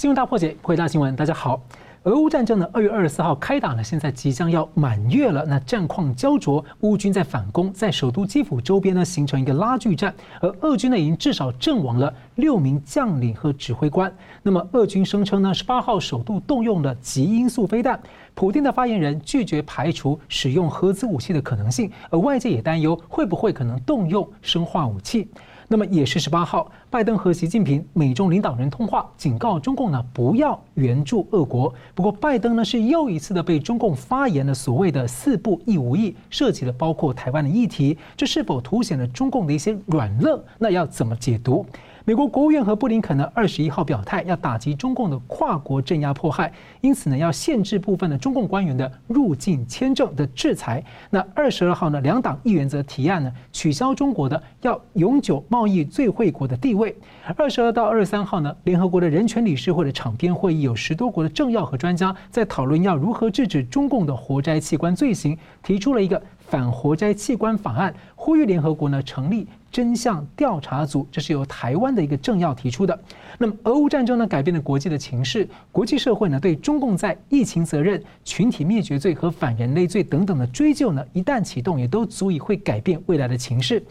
[0.00, 1.60] 新闻大破解，回答新闻，大家好。
[2.04, 5.44] 俄乌战争呢，二月二十四号开打了，现在即将要满月了。
[5.44, 14.10] 那战况胶着，乌军在反攻，在首都基辅周边呢形成一个拉锯战，而俄军呢已经至少阵亡了六名将领和指挥官。
[14.42, 18.00] 那么俄军声称呢，十八号首度动用了极音速飞弹。
[18.34, 25.28] 普京的发言人拒绝排除使用核子武器的可能性，而外界也担忧会不会可能动用生化武器。
[25.72, 31.72] 那么也是十八号，拜登和习近平美中领导人通话，警告中共呢不要援助俄国。
[31.94, 40.42] 不过拜登呢是又一次的被中共发言的所谓的四不一无意，涉及了包括台湾的议题，这是否凸显了中共的一些软肋？
[40.58, 41.64] 那要怎么解读？
[42.10, 50.84] 美国国务院和布林肯呢，二十一号表态要打击中共的跨国镇压迫害，因此呢，要限制部分的中共官员的入境签证的制裁。
[51.08, 56.96] 那二十二号呢，两党议员则提案呢，取消中国的要永久贸易最惠国的地位。
[57.36, 69.46] 二十二到二十三号呢，联合国的人权理事会的场边会议有十多国的政要和专家在讨论要如何制止中共的活摘器官罪行，提出了一个反活摘器官法案，呼吁联合国呢成立。
[69.70, 72.98] 真相调查组，这是由台湾的一个政要提出的。
[73.38, 83.82] 那么，俄乌战争呢，改变了国际的情势，国际社会呢，对中共在疫情责任、群体灭绝罪和反人类罪等等的追究呢，一旦启动，也都足以会改变未来的情势。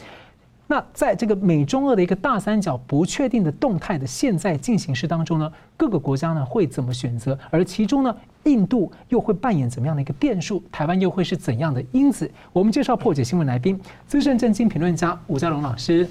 [0.72, 7.36] 那在这个美中俄的一个大三角不确定的动态的现在进行式当中呢，各个国家呢会怎么选择？
[7.50, 10.62] 而其中呢，印度又会扮演怎么样的一个变数？
[10.72, 12.30] 台湾又会是怎样的因子？
[12.54, 16.08] 我们介绍破解新闻来宾，资深政经评论家吴家龙老师。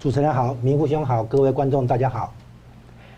[0.00, 2.34] 主持人好，明富兄好，各位观众大家好。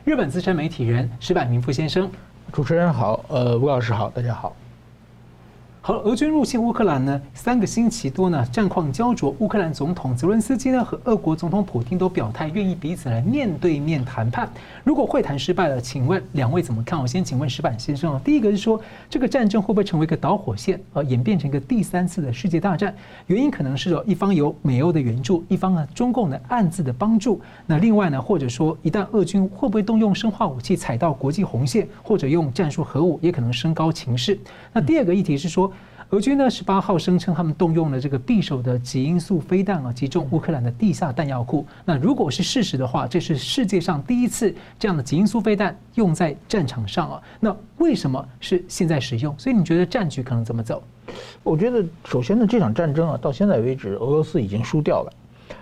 [0.04, 2.10] 日本资深媒体人石柏明夫先生。
[2.52, 4.54] 主持人好，呃，吴老师好，大家好。
[5.84, 9.34] 好，俄军入侵乌克兰呢，三个星期多呢，战况胶着。
[9.40, 14.48] 乌克兰总统泽伦斯基呢和俄国总统普京都表态，愿意彼此来面对面谈判。
[14.84, 17.00] 如果会谈失败了，请问两位怎么看？
[17.00, 18.20] 我先请问石板先生啊。
[18.24, 22.94] 第一个是说，这个战争会不会成为一个导火线，呃，演变成一个第三次的世界大战？
[23.26, 27.40] 原因可能是有一方有美欧的援助，一方呢中共的暗自的帮助。
[27.66, 34.38] 那另外呢，或者说一旦俄军会不会动用生化武器踩到国际红线，或者用战术核武，也可能升高情势。
[34.72, 35.71] 那第二个议题是说。
[36.12, 41.66] 俄军呢，十八号声称他们动用了这个匕首的极音速飞弹啊，击中乌克兰的地下弹药库。
[41.86, 47.22] 那如果是事实的话，这是世界上第一次这样的极音速飞弹用在战场上啊。
[47.40, 49.34] 那为什么是现在使用？
[49.38, 50.82] 所以你觉得战局可能怎么走？
[51.42, 55.12] 我觉得首先呢，这场战争啊，到现在为止，俄罗斯已经输掉了。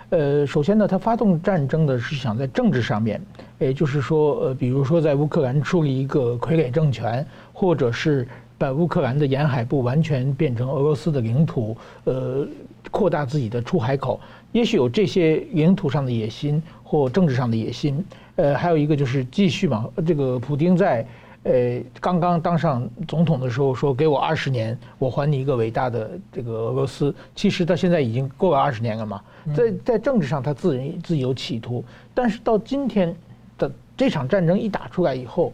[0.09, 3.21] 呃，首先呢，他发动战争的是想在政治上面，
[3.57, 8.27] 也就是说，呃，比如说在乌克兰树立一个傀儡政权，或者是。
[8.61, 12.47] 把乌克兰的沿海部完全变成俄罗斯的领土，呃，
[12.91, 14.19] 扩大自己的出海口，
[14.51, 18.05] 也许有这些领土上的野心或政治上的野心。
[18.35, 21.03] 呃，还有一个就是继续嘛，这个普京在
[21.41, 29.19] 呃刚刚当上总统的时候说：“给我二十年，我还你一个伟大的这个俄罗斯。”其实他现在已经过了二十年了嘛，
[29.55, 31.83] 在在政治上他自认自己有企图，
[32.13, 33.15] 但是到今天
[33.57, 35.51] 的这场战争一打出来以后，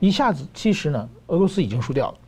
[0.00, 2.18] 一下子其实呢，俄罗斯已经输掉了。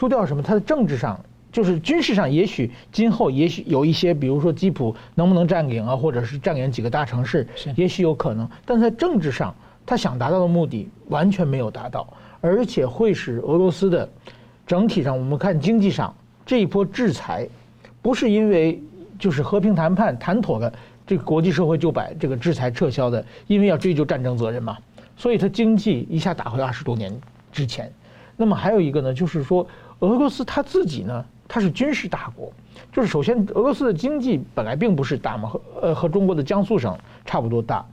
[0.00, 0.42] 输掉什么？
[0.42, 1.20] 他的政治上，
[1.52, 7.46] 就是军事上，也许今后也许有一些，比如说基辅能不能占领啊，或者是占领几个大城市，
[7.76, 8.48] 也许有可能。
[8.64, 14.08] 但在政治上，他想达到的目的完全没有达到，而且会使俄罗斯的
[14.66, 16.14] 整体上，我们看经济上
[16.46, 17.46] 这一波制裁，
[18.00, 18.82] 不是因为
[19.18, 20.72] 就是和平谈判谈妥了，
[21.06, 24.78] 这个国际社会就把这个制裁撤销的，因为要追究战争责任嘛，
[25.14, 27.14] 所以他经济一下打回二十多年
[27.52, 27.92] 之前。
[28.34, 29.66] 那么还有一个呢，就是说。
[30.00, 32.52] 俄罗斯他自己呢，他是军事大国，
[32.92, 37.84] 就是首先俄罗斯的经济本来并不是大嘛，和呃和中国的江苏省差不多大，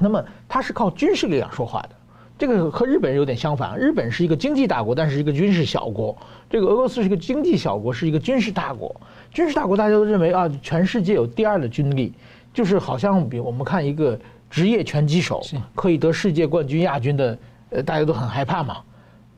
[0.00, 1.90] 那么它是靠军事力量说话的，
[2.38, 6.16] 这个和日本人有点相反，日本是一个经济大国，但是一个军事小国，
[6.48, 8.94] 这个俄罗斯是一个经济小国，是一个军事大国，
[9.32, 12.12] 军事大国大家都认为啊，全世界有第二的军力，
[12.54, 14.16] 就是好像比我们看一个
[14.48, 15.42] 职业拳击手
[15.74, 17.36] 可以得世界冠军亚军的，
[17.70, 18.76] 呃大家都很害怕嘛。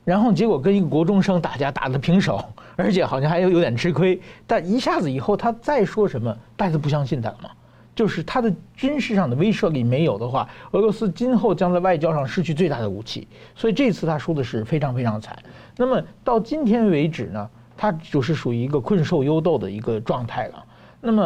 [0.09, 2.43] 然后结果跟一个国中生打架打得平手，
[2.75, 4.19] 而且好像还有有点吃亏。
[4.47, 7.51] 但一下子以后他再说什么，大家不相信他了嘛。
[7.93, 13.27] 就是他的军事上的威慑力没有的话，俄罗斯今后将在外交上失去最大的武器。
[13.53, 15.37] 所以这次他输的是非常非常惨。
[15.77, 17.47] 那么到今天为止呢，
[17.77, 20.65] 他就是属于一个困兽犹斗的一个状态了。
[20.99, 21.23] 那么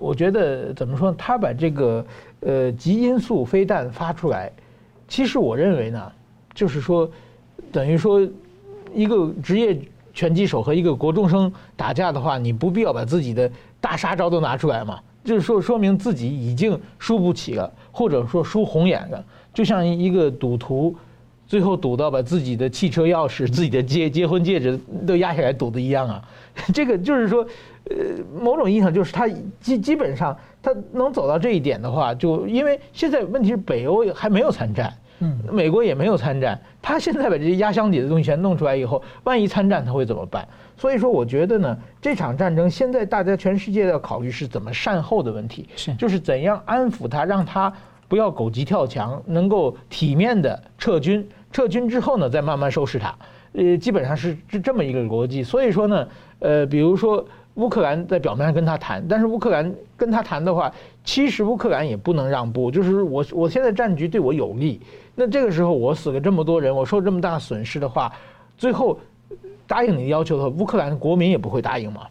[0.00, 1.12] 我觉得怎么说？
[1.12, 2.04] 他把这个
[2.40, 4.50] 呃极音速飞弹发出来，
[5.06, 6.12] 其实我认为呢，
[6.52, 7.08] 就是说。
[7.74, 8.24] 等于说，
[8.94, 9.76] 一个职业
[10.12, 13.50] 拳击手和一个国中生打架的话，你不必要把自己的
[13.80, 15.00] 大杀招都拿出来嘛。
[15.24, 19.24] 就是说，说明自己已经输不起了，或者说输红眼了。
[19.52, 20.94] 就像一个赌徒，
[21.48, 26.22] 最后赌到把自己的汽车钥匙、自己的结结婚戒指都压下来赌的一样啊。
[26.72, 27.44] 这个就是说，
[27.90, 27.96] 呃，
[28.40, 29.26] 某种意义上就是他
[29.60, 40.46] 基基本上他能走到这一点的话，就因为现在问题是北欧还没有参战，嗯，美国也没有参战，他现在把这些压箱底的东西全弄出来以后，万一参战他会怎么办？
[40.76, 47.72] 所以说，我觉得呢，这场战争现在大家全世界要考虑是怎么善后的问题，是就是怎样安抚他，让他
[48.08, 53.14] 不要狗急跳墙，能够体面的撤军，撤军之后呢，再慢慢收拾他，
[53.52, 55.44] 呃，基本上是是这么一个逻辑。
[55.44, 56.08] 所以说呢，
[56.40, 57.24] 呃，比如说
[57.54, 60.70] 乌克兰在表面上跟他谈，但是乌克兰跟他谈的话，
[61.04, 64.80] 其实乌克兰也不能让步，就是我我现在战局对我有利，
[65.14, 68.12] 那这个时候我死了这么多人，我受这么大损失的话，
[68.56, 68.98] 最后。
[69.66, 72.02] 答应你的要求的话，乌克兰的国民也不会答应嘛，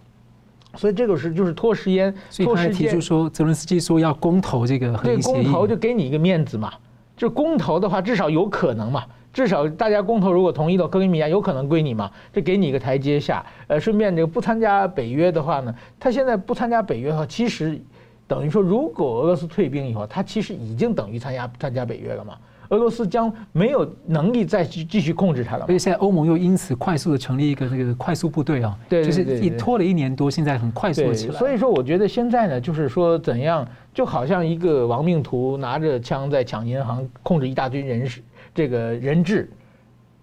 [0.75, 2.11] 所以这个是就是拖时间。
[2.27, 6.73] 所以他还提出说，泽伦斯基说要公投这个，对，公投就给你一个面子嘛，
[7.15, 13.45] 就公投的话至少有可能嘛，至少大家公投如果同意了，克里米亚有可能归你嘛，这给你一个台阶下。
[13.67, 17.79] 呃，顺便这个不参加北约的话呢，他现在不参加北约的话，其实
[18.27, 22.35] 等于说，如果俄罗斯退兵以后，他其实已经等于参加参加北约了嘛。
[22.73, 31.33] 俄罗斯将没有能力再去继续控制它了，所以现在欧盟又因此快速的成立一个那个快速部队啊，对，就是一拖了一年多，现在很快速起来。
[31.35, 38.21] 所以说，我觉得现在呢，就是说怎样，就好像一个亡命徒拿着枪在抢银行，控制一大堆人质，
[38.55, 39.47] 这个人质，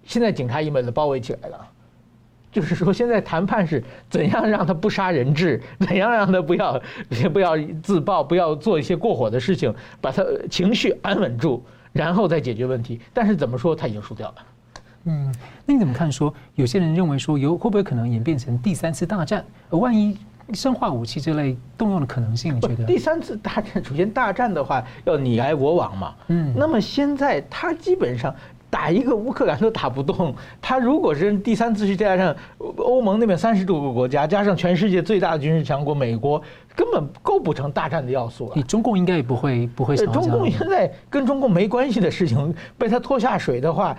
[0.03, 1.67] 现在警察已把他包围起来了。
[2.53, 6.83] 就是说，现在谈判是怎样让他不杀人质， 怎样让他不要
[7.33, 11.63] 不要自爆，不要做一些过火的事情，把他情绪安稳住。
[11.93, 14.35] 然后再解决问题，但是怎么说他已经输掉了。
[15.05, 15.35] 嗯，
[15.65, 16.29] 那你怎么看说？
[16.29, 19.45] 说有些人认为说有会不会可能演变成第三次大战？
[19.71, 20.19] 而万一
[20.53, 22.85] 生化武器这类动用的可能性，你觉得？
[22.85, 26.15] 第三次大战，首先大战的话要你来我往嘛。
[26.29, 26.53] 嗯。
[26.57, 28.35] 那么现在他基本上
[28.71, 32.35] 打一个乌克兰都打不动，他如果是第三次世界大战，
[32.77, 36.41] 欧盟那边三十多个国家加上全世界最大的军事强国美国。
[36.77, 38.53] 根本构不成大战的要素了。
[38.55, 39.97] 你中共应该也不会不会。
[39.97, 43.95] 中共现在跟中共没关系的事情被他拖下水的话，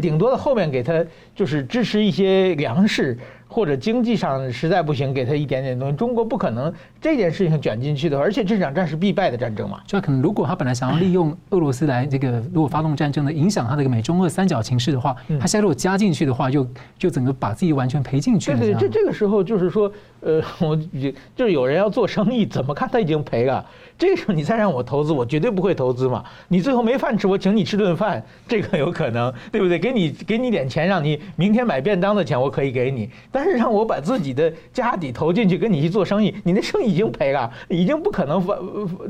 [0.00, 1.04] 顶多的后面给他
[1.34, 3.18] 就是支持一些粮食。
[3.54, 5.94] 或者经济上实在不行，给他一点点东西。
[5.96, 9.80] 中国不可能这件事情卷进去的，而且这场战是必败的战争嘛。
[9.86, 16.66] 就可能如果他本来想要利用俄罗斯来这个，如果发动战争的影响他这个美中俄三角形势的话，他现在如果加进去的话，就
[16.98, 18.50] 就整个把自己完全赔进去。
[18.50, 23.64] 对对，这这个时候就是说，呃， 我就就是有人要做生意，怎么看他已经赔了。
[23.96, 26.24] 这个时候你再让我投资，我绝对不会投资嘛。
[26.48, 29.78] 你最后没饭吃，我请你吃顿饭，这个有可能，对不对？
[29.78, 33.08] 给你给你点钱，让你明天买便当的钱，我可以给你。
[33.30, 38.58] 但是让我把自己的家底投进去，跟你去做生意，你那生意已经赔了，已经不可能翻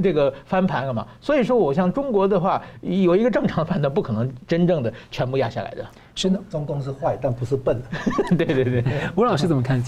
[0.02, 1.06] 这个翻盘了嘛。
[1.20, 5.86] 所以说，我像中国的话，有一个正常的判断，不可能真正的全部压下来的。
[6.14, 7.80] 是的，中共是坏，但不是笨。
[8.36, 8.84] 对对对，
[9.16, 9.82] 吴老师怎么看？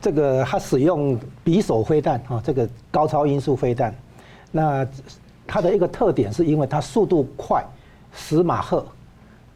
[0.00, 3.94] 这个他使用匕首飞弹啊，这个高超音速飞弹。
[4.50, 4.86] 那
[5.46, 7.64] 它的一个特点是因为它速度快，
[8.12, 8.84] 十马赫，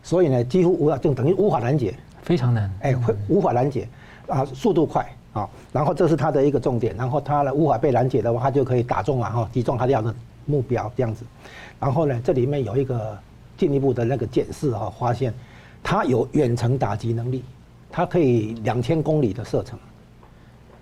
[0.02, 3.88] 所以呢几乎无法就等于无法拦截，非常难，哎，会无法拦截
[4.26, 10.14] 啊，速度快啊，然后这是它的一个重点，然后它呢无法被拦截的话，它就可以打中啊哈，击中它要的
[10.46, 11.24] 目标这样子，
[11.78, 13.18] 然后呢这里面有一个
[13.56, 15.32] 进一步的那个检视哈，发现
[15.82, 17.44] 它有远程打击能力，
[17.90, 19.78] 它可以两千公里的射程，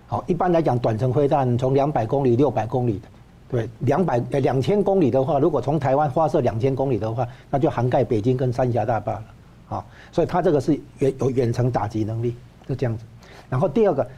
[0.07, 3.09] 好，一般来讲短程飞弹从两百公里、六百公里的。
[3.51, 9.25] 对，两百呃两千公里的话，如果从台湾发射两千公里的话，那就涵盖北京跟三峡大坝了，
[9.71, 12.37] 啊，所以它这个是远有远程打击能力，
[12.69, 13.05] 就这样子。
[13.49, 14.09] 然后第二个，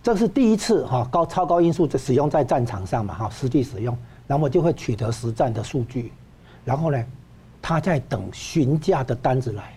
[0.00, 6.12] 这是第一次哈高超高音速使用在战场上嘛哈，实际使用，然后就会取得实战的数据，
[6.64, 7.04] 然后呢，
[7.60, 9.74] 他在等询价的单子来，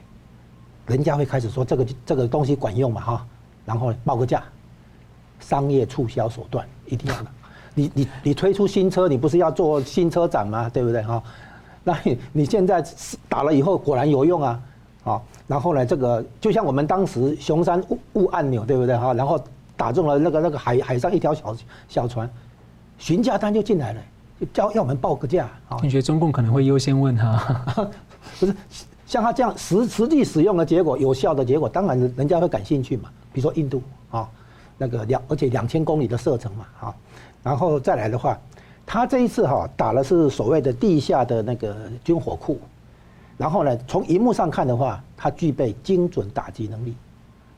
[0.85, 3.27] 人家会开始说这个这个东西管用嘛哈，
[3.65, 4.43] 然后报个价，
[5.39, 7.31] 商业促销手段一定要的。
[7.79, 10.69] 你你你推出新车，你不是要做新车展吗？
[10.69, 11.23] 对不对哈？
[11.81, 12.83] 那你你现在
[13.29, 14.61] 打了以后果然有用啊，
[15.05, 19.13] 啊，然后呢，这个就像我们当时熊山误误按钮，对不对哈？
[19.13, 19.41] 然后
[19.77, 21.55] 打中了那个那个海海上一条小
[21.87, 22.29] 小船，
[22.97, 24.01] 询价单就进来了，
[24.41, 25.77] 就叫要我们报个价啊。
[25.81, 27.37] 你觉得中共可能会优先问他？
[28.39, 28.53] 不是，
[29.05, 33.09] 像他这样实实际使用的结果，有效的结果，当然人家会感兴趣嘛。
[33.31, 33.81] 比如说印度
[34.11, 34.27] 啊，
[34.77, 36.95] 那个两而且两千公里的射程嘛，啊。
[37.43, 38.37] 然后再来的话，
[38.85, 42.59] 他这一次哈打的是所谓的地下的那个军火库，
[43.37, 46.95] 然后呢，从荧幕上看的话，它具备精准打击能力，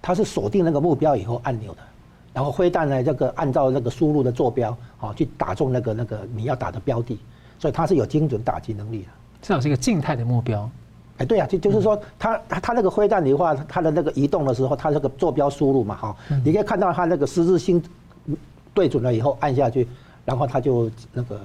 [0.02, 1.80] 它是锁定那个目标以后按钮的，
[2.34, 7.20] 然后飞弹呢这个按照那个输入的坐标啊去打中那个那个你要打的标的，
[7.58, 9.08] 所以它是有精准打击能力的。
[9.42, 10.70] 至少是一个静态的目标，
[11.18, 17.82] 哎，对啊，就就是说，它它它那个灰弹的话，它的那个移动的时候，它那个坐标输入嘛，哈，你可以看到它那个十字星
[18.74, 19.88] 对准了以后按下去，
[20.26, 21.40] 然后它就那个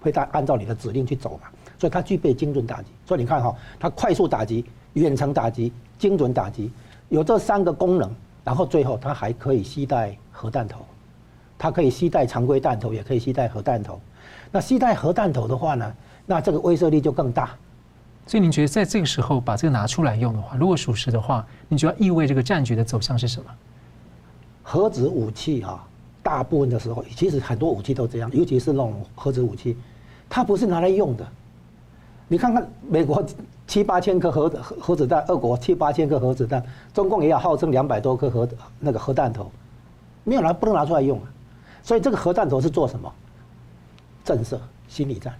[0.00, 1.48] 飞弹按照你的指令去走嘛，
[1.78, 2.88] 所以它具备精准打击。
[3.06, 6.70] 所以你看哈，它快速打击、远程打击、精准打击，
[7.08, 10.84] 有这三个功能，然后最后它还可以携带核弹头，
[11.58, 14.00] 它可以携带常规弹头，也可以携带核弹头。
[14.50, 15.94] 那携带核弹头的话呢，
[16.26, 17.50] 那这个威慑力就更大。
[18.26, 23.50] 所以您觉得在这个时候把这个拿出来用的话，如果属实的话，你就要意味这个战局的走向是什么？
[24.62, 25.87] 核子武器啊，
[26.28, 29.74] 大部分的时候，其实很多武器都这样，尤其是那种核子武器，
[30.28, 31.26] 它不是拿来用的。
[32.28, 33.24] 你看看美国
[33.66, 38.46] 七八千颗核核核子弹，俄国七八千颗核子弹，中共也要号称两百多颗核
[38.78, 39.50] 那个核弹头，
[40.22, 41.24] 没有拿不能拿出来用啊。
[41.82, 43.10] 所以这个核弹头是做什么？
[44.22, 45.34] 震慑心理战，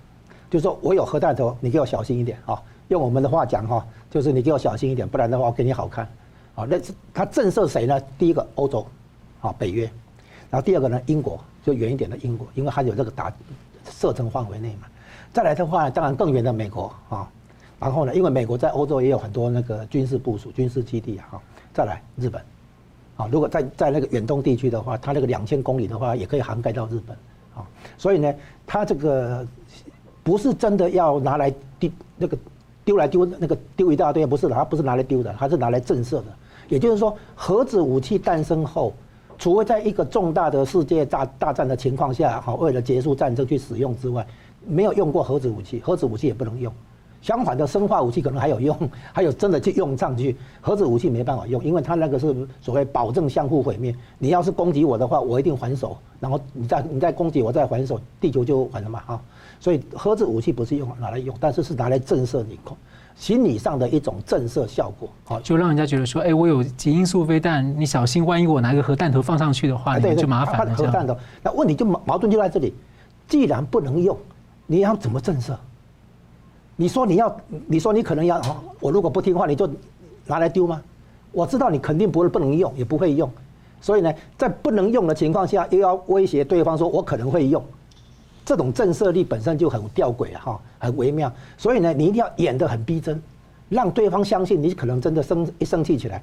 [0.49, 2.59] 就是说我有核弹头，你给我小心一点啊。
[2.89, 6.07] 用我们的话讲哈，就是你给我小心一点，不然的话我给你好看，
[6.55, 8.01] 啊，那是他震慑谁呢？
[8.17, 8.87] 第一个欧洲，
[9.43, 9.91] 啊，北约，
[10.51, 13.33] 然后第二个呢，英国就远一点的英国，因为还有这个打
[13.91, 14.87] 射程范围内嘛。
[15.33, 17.29] 再来的话，当然更远的美国啊，
[17.79, 21.41] 然后呢，因为美国在欧洲也有很多那个军事部署、军事基地啊。
[21.73, 22.43] 再来日本，
[23.17, 27.17] 啊，如果在在那个远东地区的话，它那个两千公里的话，也可以涵盖到日本，
[27.55, 28.35] 啊，所以呢，
[28.67, 29.47] 它这个
[30.23, 32.37] 不是真的要拿来地那个。
[32.85, 36.25] 丢来丢那个丢一大堆，不是的，它不是拿来丢的，它是拿来震慑的。
[36.71, 38.95] 也就是说，核子武器诞生后，
[39.39, 44.27] 除非在一个重大的世界大大战的情况下，好，为了结束战争去使用之外，
[44.67, 45.81] 没有用过核子武器。
[45.81, 46.73] 核子武器也不能用。
[47.21, 48.77] 相反的，生化武器可能还有用，
[49.13, 50.37] 还有真的去用上去。
[50.61, 53.95] 核子武器没办法用，因为它那个是所谓保证相互毁灭。
[54.19, 59.21] 你要是攻击我的话，我一定还手，然后你再你再攻击我再还手，地球就完了嘛啊。
[59.61, 62.59] 所以核子武器不是用拿来用，但是是拿来震慑你，
[63.19, 70.73] 心理上的一种震慑效果，好，就让人家觉得说，哎，我有极音速飞弹，你小心，万一我拿一个核弹头放上去的话，你就麻烦了。
[70.75, 72.73] 核弹头，那问题就矛矛盾就在这里，
[73.27, 74.17] 既然不能用，
[74.69, 75.57] 你要怎么震慑？
[76.77, 78.41] 你说你要，你说你可能要，
[78.79, 79.69] 我如果不听话，你就
[80.25, 80.81] 拿来丢吗？
[81.33, 83.29] 我知道你肯定不是不能用，也不会用，
[83.81, 87.61] 所以呢，在不能用的情况下，又要威胁对方说，我可能会用。
[88.49, 91.31] 这种震慑力本身就很吊诡哈，很微妙。
[91.59, 93.23] 所以呢，你一定要演得很逼真，
[93.69, 96.23] 让对方相信你可能真的生一生气起来，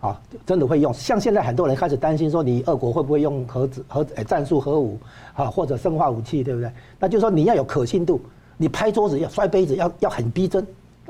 [0.00, 0.94] 啊，真的会用。
[0.94, 4.96] 像现在很多人开始担心说，你俄国会不会用核子核诶战术核武
[5.34, 6.70] 啊，或者生化武器，对不对？
[7.00, 8.20] 那就是说你要有可信度，
[8.56, 10.64] 你拍桌子要摔杯子要要很逼真，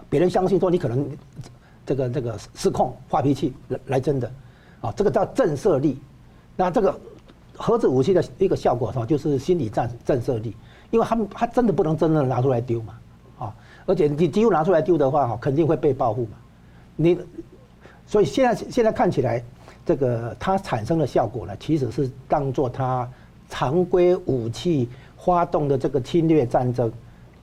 [0.09, 1.07] 别人相信说你可能
[1.85, 4.33] 这个这个失控发脾气来来真的，
[4.81, 6.01] 啊，这个叫震慑力。
[6.57, 6.99] 那这个。
[7.59, 10.57] 核子武器的一个效果是吧，就是心理战震慑力，
[10.93, 12.95] 因为他们他真的不能真的拿出来丢嘛，
[13.39, 16.31] 啊，而且你只有拿出来丢的话，哈，肯定会被报复嘛。
[16.95, 17.19] 你，
[18.07, 19.43] 所以现在现在看起来，
[19.85, 23.09] 这个它产生的效果呢，其实是当做它
[23.49, 26.91] 常规武器发动的这个侵略战争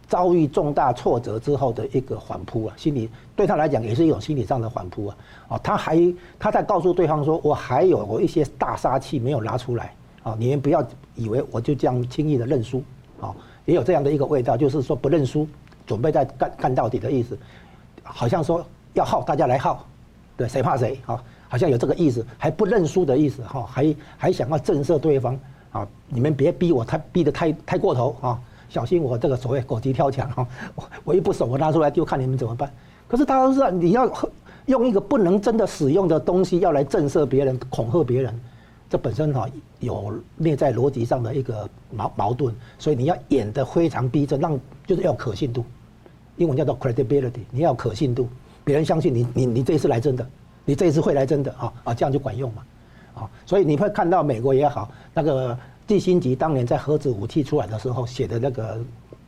[0.07, 5.17] 遭遇重大挫折之后的一个缓扑啊，心理对他来讲也是一种心理上的缓扑啊，
[5.49, 9.93] 啊，他还他在告诉对方说，我还有我一些大杀器没有拿出来。
[10.25, 12.83] 啊，你们不要以为我就这样轻易的认输，
[13.21, 13.31] 啊，
[13.65, 15.47] 也有这样的一个味道，就是说不认输，
[15.85, 17.37] 准备再干干到底的意思，
[18.01, 19.85] 好像说要耗大家来耗，
[20.35, 21.23] 对，谁怕谁啊？
[21.47, 25.39] 好像有这个意思，还不认输的意思哈，还还想要震慑对方
[25.71, 32.67] 啊，你们别逼我太逼得太太过头啊，小心我这个所谓狗急跳墙哈，我我一不守我拿出来就看你们怎么办。
[33.07, 34.11] 可是大家都知道，你要
[34.65, 38.41] 用一个不能真的使用的东西，要来震慑别人、恐吓别人。
[38.95, 39.45] 这本身哈
[39.81, 45.65] 有内在逻辑上的一个矛矛盾，所以你要演得非常逼真，让就是要可信度，
[46.37, 48.29] 英文叫做 credibility，你要可信度，
[48.63, 50.25] 别人相信你，你你这一次来真的，
[50.63, 52.63] 你这一次会来真的啊啊，这样就管用嘛，
[53.15, 58.79] 啊，所以你会看到美国也好，那个季辛吉当年在核子武器出来的时候写的那个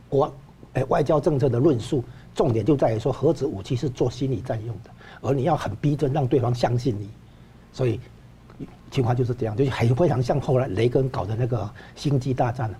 [0.08, 0.32] 国
[0.72, 2.02] 诶外交政策的论述，
[2.34, 7.10] 重点就在于说核子武器是做心理战用的，而你要很逼真，让对方相信你，
[7.70, 8.00] 所以。
[8.90, 12.70] 情况就是这样，就是很非常像后来雷根搞的那个星际大战，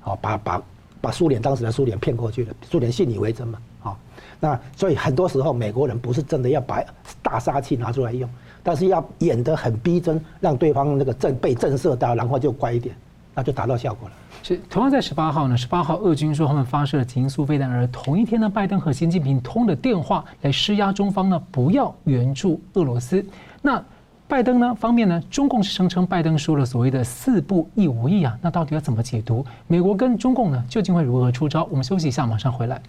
[0.00, 0.62] 好把把
[1.00, 3.98] 把苏联当时的苏联骗过去了，苏联信以为真嘛，好，
[4.40, 6.82] 那所以很多时候美国人不是真的要把
[7.22, 8.28] 大杀器拿出来用，
[8.62, 12.96] 但是要演得很逼真，让对方那个震被震慑到，然后就乖一点，
[13.34, 14.14] 那就达到效果了。
[14.42, 23.24] 是同样在十八号呢，十八号俄军说他们发射了极音速飞弹，而同一天呢，拜登和习近平通了电话来施压中方呢，不要援助俄罗斯，
[23.62, 23.80] 那。
[24.26, 29.44] 拜登呢方面呢，中共是声称拜登说了所谓的四不一无意啊，那到底要怎么解读？
[29.66, 31.64] 美国跟中共呢究竟会如何出招？
[31.70, 32.80] 我们休息一下，马上回来。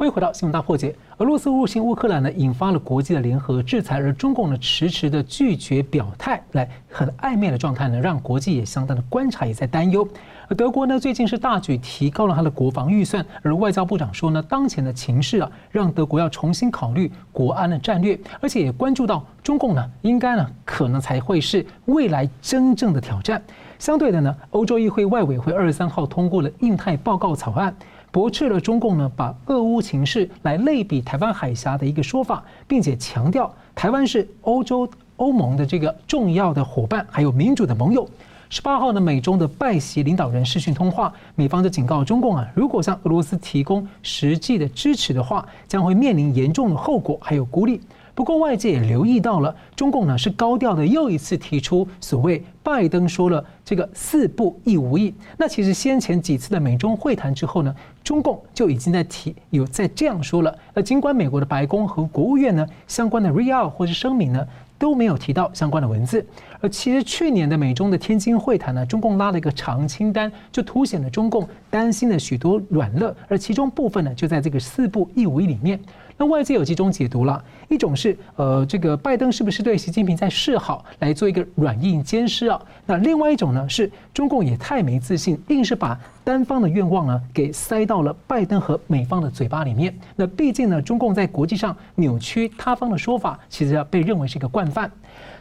[0.00, 0.96] 欢迎回到新闻大破解。
[1.18, 10.08] 俄罗斯入侵乌克兰呢，引发了国际的联合制裁，而中共呢迟迟的拒绝表态，来很暧昧的状态呢，让国际也相当的观察，也在担忧。
[10.48, 23.42] 而德国呢，最近是大举提高了它的国防预算，而外交部长说呢，当前的情势啊，让德国要重新考虑国安的战略，而且也关注到中共呢，应该呢，可能才会是未来真正的挑战。
[23.78, 27.76] 相对的呢，欧洲议会外委会二十三号通过了印太报告草案。
[28.12, 38.08] 驳斥了中共呢，把俄乌情势来类比台湾海峡的一个说法，并且强调台湾是欧洲欧盟的这个重要的伙伴，还有民主的盟友。
[38.48, 47.80] 十八号呢，美中的拜习领导人视讯通话，美方就警告中共啊，如果向俄罗斯提供实际的支持的话，将会面临严重的后果，还有孤立。
[48.20, 55.14] 不过外界也留意到了，中共呢是高调的又一次提出所谓拜登说了这个四不一无意。
[55.38, 57.74] 那其实先前几次的美中会谈之后呢，
[58.04, 60.54] 中共就已经在提有在这样说了。
[60.74, 64.46] 那尽管美国的白宫和国务院呢相关的 real 或者声明呢
[64.78, 66.22] 都没有提到相关的文字。
[66.60, 75.80] 而其实去年的美中的天津会谈呢，中共拉了一个长清单，就凸显了中共担心的许多软肋，而其中部分呢就在这个四不一无意里面。
[76.16, 82.60] 那外界有几种解读了，一种是呃，这个拜登是不是对习近平在示好，来做一个软硬兼施啊？
[82.84, 89.94] 那另外一种呢，是中共也太没自信，硬是把单方的愿望呢给塞到了拜登和美方的嘴巴里面。
[90.14, 94.90] 那毕竟呢，中共在国际上扭曲他方的说法，其实要被认为是一个惯犯。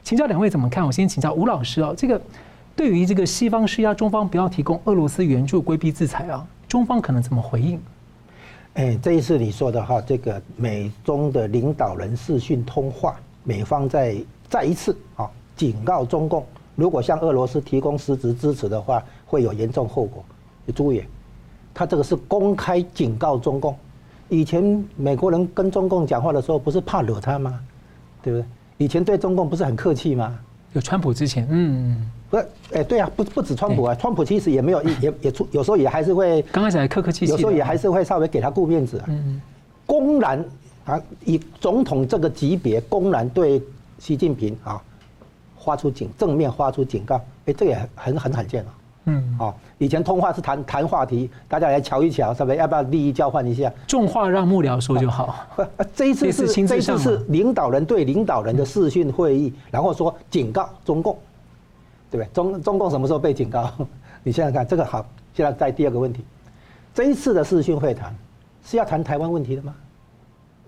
[0.10, 0.84] 请教两位怎么看？
[0.84, 2.20] 我先请教吴老师啊，这个
[2.76, 7.80] 对于这个西方施压中方不要提供俄罗斯援助、规避制裁啊，中方可能怎么回应？
[8.74, 14.18] 哎，这一次你说的哈，这个美中的领导人视讯通话，美方在
[14.50, 16.44] 再一次啊警告中共，
[16.76, 20.26] 如果向俄罗斯提供实质支持的话，会有严重后果。
[20.66, 21.04] 你注意，
[21.72, 23.78] 他这个是公开警告中共。
[24.28, 27.60] 以前美国人跟中共讲话的时候，不是怕惹他吗？
[28.24, 28.46] 对不对？
[28.80, 30.40] 以前对中共不是很客气吗？
[30.74, 32.10] 有川普之前，嗯。
[32.30, 39.42] 不是，哎，对啊，不不止川普啊，川普其实也没有， 也也出，有时候也还是会，刚开始还客客气气，有时候也还是会稍微给他顾面子，嗯，
[39.86, 40.46] 公然
[40.86, 43.60] 啊，以总统这个级别公然对
[43.98, 44.80] 习近平啊
[45.60, 48.72] 发出警正面发出警告，哎，这也很很罕见了，
[49.06, 52.58] 嗯，好，以前通话是谈谈话题，大家来瞧一瞧，是不是？
[52.58, 53.72] 要不要利益交换一下？
[53.88, 55.48] 重话让幕僚说就好。
[55.96, 61.18] 这一次是这一次是领导人对领导人的视讯会议，然后说警告中共。
[62.12, 62.34] 对不对？
[62.34, 63.72] 中中共什么时候被警告？
[64.24, 65.06] 你现在看这个好。
[65.32, 66.26] 现在在第二个问题，
[66.94, 68.14] 这一次的视讯会谈
[68.66, 69.74] 是要谈台湾问题的吗？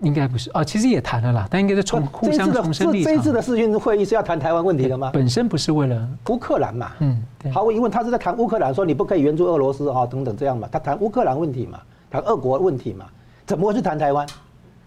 [0.02, 3.12] 应该不是啊，其实也谈了啦，但应该是重互相重申立场。
[3.12, 5.10] 这一次的视讯会议是要谈台湾问题的吗？
[5.12, 6.92] 本身不是为了乌克兰嘛？
[6.98, 10.68] 嗯，毫无疑问，他是在谈乌克兰，说你不可以援助俄罗斯啊，等等这样嘛。
[10.70, 13.06] 他谈乌克兰问题嘛，谈俄国问题嘛，
[13.46, 14.26] 怎么会去谈台湾？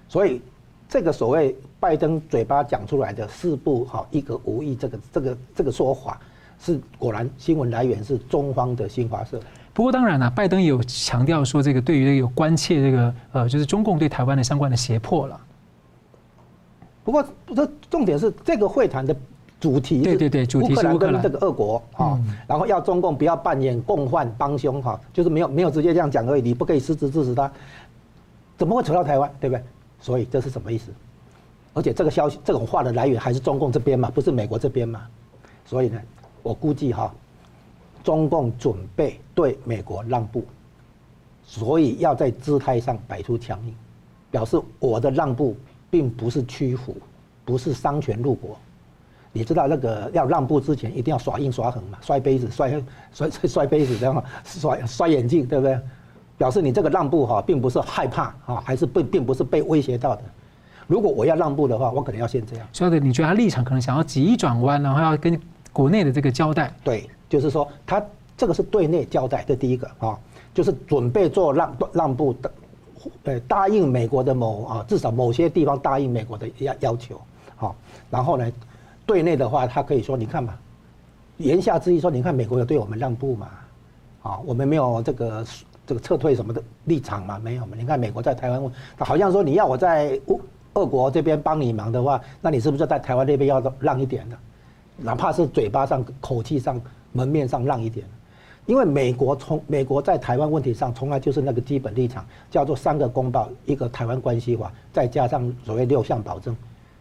[0.07, 0.41] 所以
[0.87, 6.19] 这个所谓拜登嘴巴讲出来的四不哈一个无意，这个这个这个说法。
[6.57, 9.39] 是果然，新闻来源是中方的新华社。
[9.75, 15.37] 不过当然了，拜登也有强调说，这个对于有关切这个呃，就是中共对台湾的相关的胁迫了。
[17.03, 17.21] 不过
[17.53, 19.13] 这重点是这个会谈的
[19.59, 27.51] 主题，对对对，主题是乌克兰跟这个俄国啊，然后要中共不要扮演共患帮凶哈，就是没有没有直接这样讲而已，你不可以实质支持他，
[28.57, 29.61] 怎么会扯到台湾，对不对？
[29.99, 30.89] 所以这是什么意思？
[31.73, 35.01] 而且这个消息这种话的来源还是中共这边嘛，不是美国这边嘛？
[35.65, 35.99] 所以呢？
[36.41, 37.13] 我估计哈，
[38.05, 40.45] 中共准备对美国让步，
[41.43, 43.73] 所以要在姿态上摆出强硬，
[44.29, 45.57] 表示我的让步
[45.89, 46.95] 并不是屈服，
[47.43, 48.55] 不是丧权辱国。
[49.33, 52.79] 你知道那个要让步之前一定要耍硬耍狠嘛，摔杯子、摔
[53.11, 55.79] 摔摔杯子这样，摔摔眼镜，对不对？
[56.37, 60.21] 表示你这个让步哈，并不是害怕啊，还是被并不是被威胁到的。
[60.85, 62.67] 如果我要让步的话，我可能要先这样。
[62.71, 65.41] 所以，你觉得他立场可能想要急转弯，然后要跟。
[65.75, 68.01] 国内的这个交代，对，就是说他
[68.37, 70.17] 这个是对内交代，这第一个啊，
[70.53, 72.51] 就是准备做让让步的，
[73.23, 77.19] 呃，答应美国的某啊，至少某些地方答应美国的要要求，
[77.57, 77.75] 好，
[78.09, 78.49] 然后呢，
[79.05, 80.57] 对内的话，他可以说，你看嘛，
[81.35, 83.49] 言下之意说，你看美国有对我们让步嘛，
[84.23, 85.45] 啊，我们没有这个
[85.85, 90.39] 这个撤退什么的立场嘛，没有嘛，你看美国在台湾，好像说你要我在俄
[90.75, 94.37] 俄国这边帮你忙的话，那你是不是在台湾那边要让一点的？
[94.97, 96.79] 哪怕是嘴巴上、口气上、
[97.15, 98.05] 门面上让一点，
[98.65, 106.53] 因为美国从美国在台湾问题上从来就是那个基本立场，叫做三个公报、一个台湾关系法，再加上所谓六项保证，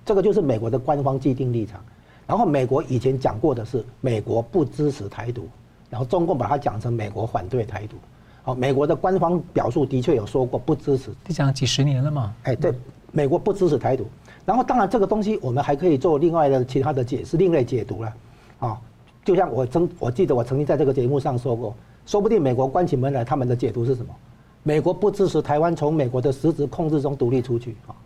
[0.06, 1.82] 这个就是美国的官方既定立场。
[2.28, 5.48] 然后美国以前讲过的是美国不支持台独，
[5.90, 7.96] 然后中共把它讲成美国反对台独，
[8.44, 12.32] 好，美国的官方表述的确有说过不支持，你讲几十年了嘛？
[12.44, 12.72] 哎，对，
[13.10, 14.06] 美国不支持台独。
[14.46, 18.12] 然后当然这个东西我们还可以做另外的其他的解释，另类解读了，
[18.58, 18.80] 啊，
[19.24, 24.14] 就像我曾我记得我曾经在这个节目上说过，说不定美国关起门来他们的解读是什么？
[24.62, 27.96] 美国不支持台湾从美国的实质控制中独立出去啊，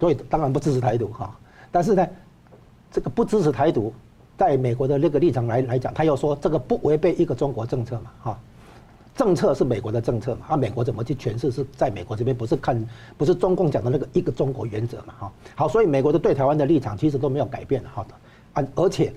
[0.00, 1.36] 所以当然不支持台独哈。
[1.70, 2.06] 但是呢，
[2.90, 3.92] 这个不支持台独，
[4.36, 8.38] 在美国的那个立场来来讲，他又说这个不违背一个中国政策嘛哈。
[9.14, 10.46] 政策是美国的政策嘛？
[10.48, 15.14] 啊，美国怎么去诠释是在美国这边，不是看，不是中共讲的那个一个中国原则嘛？
[15.20, 18.14] 哈，好，所以美国的对台湾的立场其实都没有改变的，好的，
[18.54, 19.12] 啊，而且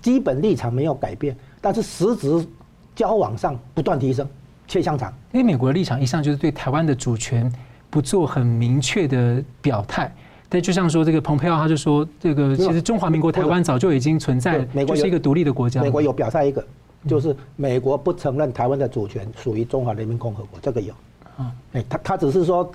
[0.00, 2.46] 基本立场没有改变，但是实质
[2.94, 4.26] 交往上不断提升，
[4.66, 5.12] 切香肠。
[5.32, 7.52] 因为美国的立场一向就是对台湾的主权
[7.90, 10.12] 不做很明确的表态，
[10.48, 15.82] 但就像说这个蓬佩奥他就说，这个其实中华民国台湾早就已经存在，美国是一个独立的国家。
[15.82, 16.64] 美国有表态一个。
[17.06, 20.92] 就是美国不承认台湾的主权属于中华人民共和国，这个有。
[21.36, 22.68] 啊，哎，他他只是说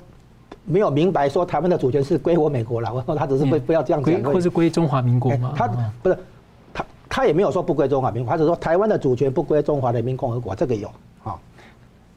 [0.63, 5.52] 没有明白说台湾的主权是归我美国了，我说他只是不不要这样讲，或是归中华民国吗？
[5.54, 5.67] 他
[6.02, 6.17] 不是，
[7.12, 10.89] 他他也没有说不归中华民国，他只说台湾的主权不归中华人民共和国，这个有。
[11.24, 11.38] 啊，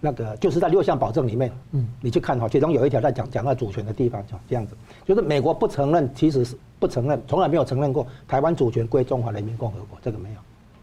[0.01, 10.37] 那个就是在六项保证里面，嗯，你去看哈，其中有一条在讲讲到主权的地方，就这样子，就是美国不承认，其实是不承认，从来没有承认过台湾主权归中华人民共和国，这个没有。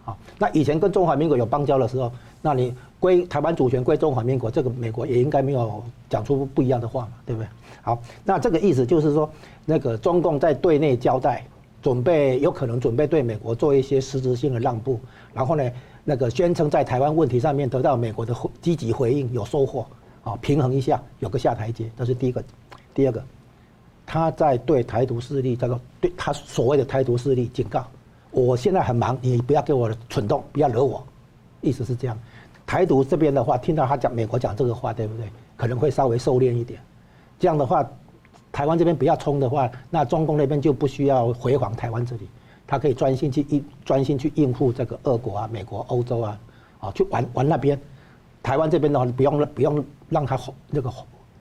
[0.03, 2.11] 好，那以前跟中华民国有邦交的时候，
[2.43, 7.47] 那你归台湾主权归中华民国，这个美国也应该没有讲出不一样的话嘛，对不对？
[7.81, 9.27] 好，那这个意思就是说，
[9.65, 11.43] 那个中共在对内交代，
[11.81, 14.99] 准备有可能准备对美国做一些实质性的让步，
[15.33, 15.71] 然后呢，
[16.03, 19.85] 那个宣称在台湾问题上面得到美国的积极回应，有收获，
[20.23, 22.43] 啊，平衡一下，有个下台阶，这是第一个。
[22.93, 23.23] 第二个，
[24.05, 27.85] 他在对台独势力，叫做对他所谓的台独势力警告。
[28.31, 31.03] 我现在很忙，你不要给我蠢动，不要惹我，
[31.61, 32.17] 意思是这样。
[32.65, 35.25] 台独这边的话，听到他讲美国讲这个话，对不对？
[35.57, 36.79] 可能会稍微收敛一点。
[37.39, 37.89] 这样的话，
[38.51, 42.27] 台湾这边不要冲的话，那中共那边就不需要回防台湾这里，
[42.67, 46.39] 他可以专心去应专心去应付这个俄国啊、美国、欧洲啊，
[46.79, 47.79] 啊去玩玩那边。
[48.43, 50.37] 台湾这边的话，不用不用让他
[50.69, 50.91] 那个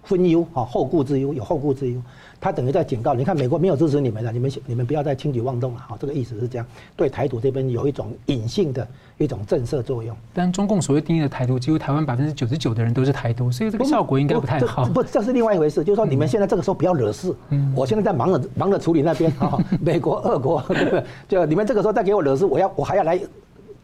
[0.02, 2.00] 分忧啊，后顾之忧有后顾之忧。
[2.42, 10.16] 他等于在警告，你看美国没有支持你们了，你们你们不要再轻举妄动了，哈，这个意思是这样，对台独这边有一种隐性的一种震慑作用。
[10.32, 14.86] 但中共所谓定义的台独，几乎台湾百分之九十九的人都是台独，所以这个效果应该不太好。
[14.86, 17.34] 不，这是另外一回事，就是说你们现在这个时候不要惹事。
[17.50, 20.64] 嗯，我现在在忙着忙着处理那边啊，美国、俄国，
[21.28, 23.20] 就你们这个时候再给我惹事，我要我还要来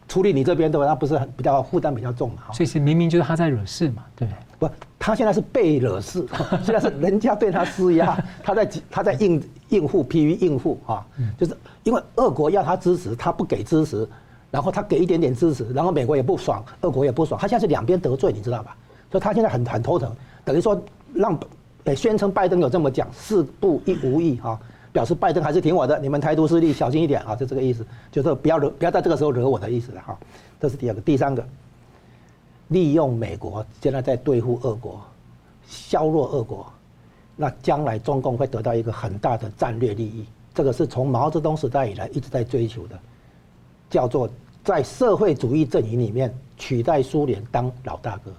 [0.07, 0.85] 处理你这边，对吧？
[0.85, 2.53] 那不是比较负担比较重嘛？
[2.53, 4.27] 所以是明明就是他在惹事嘛，对。
[4.59, 4.67] 不，
[4.97, 6.25] 他现在是被惹事，
[6.65, 9.39] 现在是人家对他施压， 他在他在应
[9.69, 11.05] 应付，疲于应付啊，
[11.37, 14.07] 就是因为俄国要他支持，他不给支持，
[14.49, 18.75] 然后他给一点点支持，然后美国也不爽，俄国也不爽，他现在是两边得罪，你知道吧？
[19.11, 20.11] 所以他现在很很头疼，
[20.43, 20.81] 等于说
[21.13, 21.39] 让
[21.83, 24.59] 呃宣称拜登有这么讲，事不一无益啊，
[24.97, 30.17] 表示拜登还是挺我的，你们台独势力小心一点啊，就这个意思，就是不要惹，不要在这个时候惹我的意思了哈，
[30.59, 31.47] 这是第二个，第三个。
[32.69, 34.99] 利用美国现在在对付俄国，
[35.67, 36.65] 削弱俄国，
[37.35, 40.25] 那将来中共会得到一个很大的战略利益。
[40.55, 42.97] 这个是从毛泽东时代以来一直在追求的，
[43.91, 44.27] 叫做
[44.63, 48.31] 在社会主义阵营里面取代苏联当老大哥。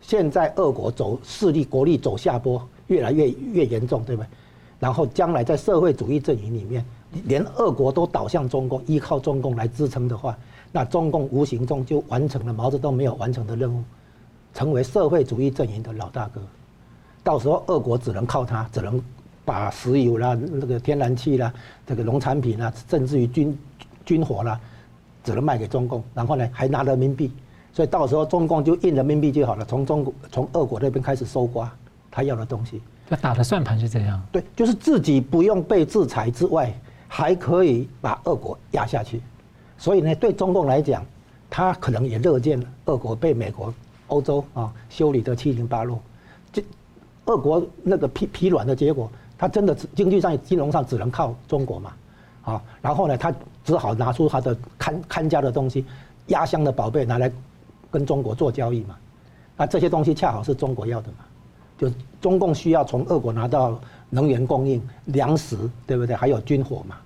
[0.00, 4.28] 现在俄国走势力国力走下坡，越来越越严重，对不对？
[4.78, 6.84] 然后将来在社会主义阵营里面，
[7.24, 10.36] 连俄国都倒向中共，依靠中共来支撑的话。
[10.72, 13.82] 那中共无形中就完成了毛泽东没有完成的任务，
[14.52, 16.42] 成为社会主义阵营的老大哥。
[17.24, 19.02] 到时候，俄国只能靠他，只能
[19.44, 21.50] 把石油啦、那个天然气啦、
[21.86, 23.58] 这个农产品啦，甚至于军
[24.04, 24.60] 军火啦，
[25.24, 26.04] 只能卖给中共。
[26.12, 27.32] 然后呢，还拿人民币，
[27.72, 29.64] 所以到时候中共就印人民币就好了。
[29.64, 31.72] 从中、从俄国那边开始收刮
[32.10, 32.82] 他要的东西。
[33.08, 34.20] 要打的算盘是这样。
[34.32, 36.72] 对，就是自己不用被制裁之外，
[37.06, 39.20] 还可以把俄国压下去。
[39.78, 41.04] 所以呢，对中共来讲，
[41.48, 43.72] 他可能也乐见俄国被美国、
[44.08, 46.00] 欧洲啊修理得七零八落。
[46.52, 46.64] 这
[47.26, 51.92] 俄国那个疲疲软的结果，他真的经济上、金融上只能靠中国嘛？
[52.42, 55.84] 啊，然后呢，他只好拿出他的看看家的东西，
[56.28, 57.30] 压箱的宝贝拿来
[57.90, 58.96] 跟中国做交易嘛。
[59.56, 61.25] 那这些东西恰好是中国要的嘛？
[61.78, 63.78] 就中共需要从俄国拿到
[64.10, 66.16] 能源供应、粮食，对不对？
[66.16, 66.96] 还有军火嘛？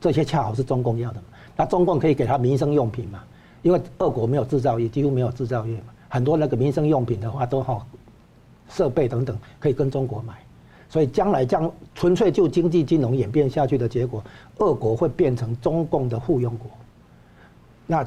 [0.00, 1.26] 这些恰好是中共要的嘛。
[1.56, 3.22] 那中共可以给他民生用品嘛？
[3.62, 5.92] 因为俄国没有制造业，几乎没有制造业嘛。
[6.08, 7.86] 很多那个民生用品的话，都好
[8.68, 10.34] 设备等等可以跟中国买。
[10.88, 14.22] 所以将来将纯粹就经济金融演变下去的结果，
[14.58, 16.70] 俄国会变成中共的附庸国。
[17.86, 18.04] 那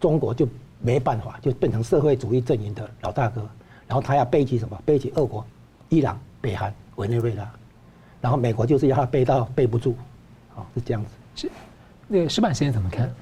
[0.00, 0.48] 中国就
[0.80, 3.40] 没办法，就变成社会主义阵营的老大哥。
[3.86, 4.80] 然后他要背起什么？
[4.84, 5.44] 背起俄国、
[5.94, 7.48] 伊朗、北韩、委内瑞拉，
[8.20, 9.94] 然后美国就是要他背到背不住，
[10.52, 11.10] 好，是这样子。
[11.36, 11.50] 是，
[12.08, 13.14] 那个石板先生怎么看？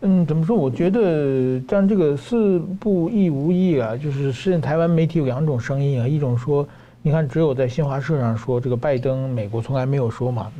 [0.00, 0.56] 嗯，怎么说？
[0.56, 6.66] 我觉得像这个四不一无意啊，就是实际上台湾媒体有两种声音啊，一种说，
[7.00, 10.50] 你看只有在新华社上说这个拜登，美国从来没有说嘛，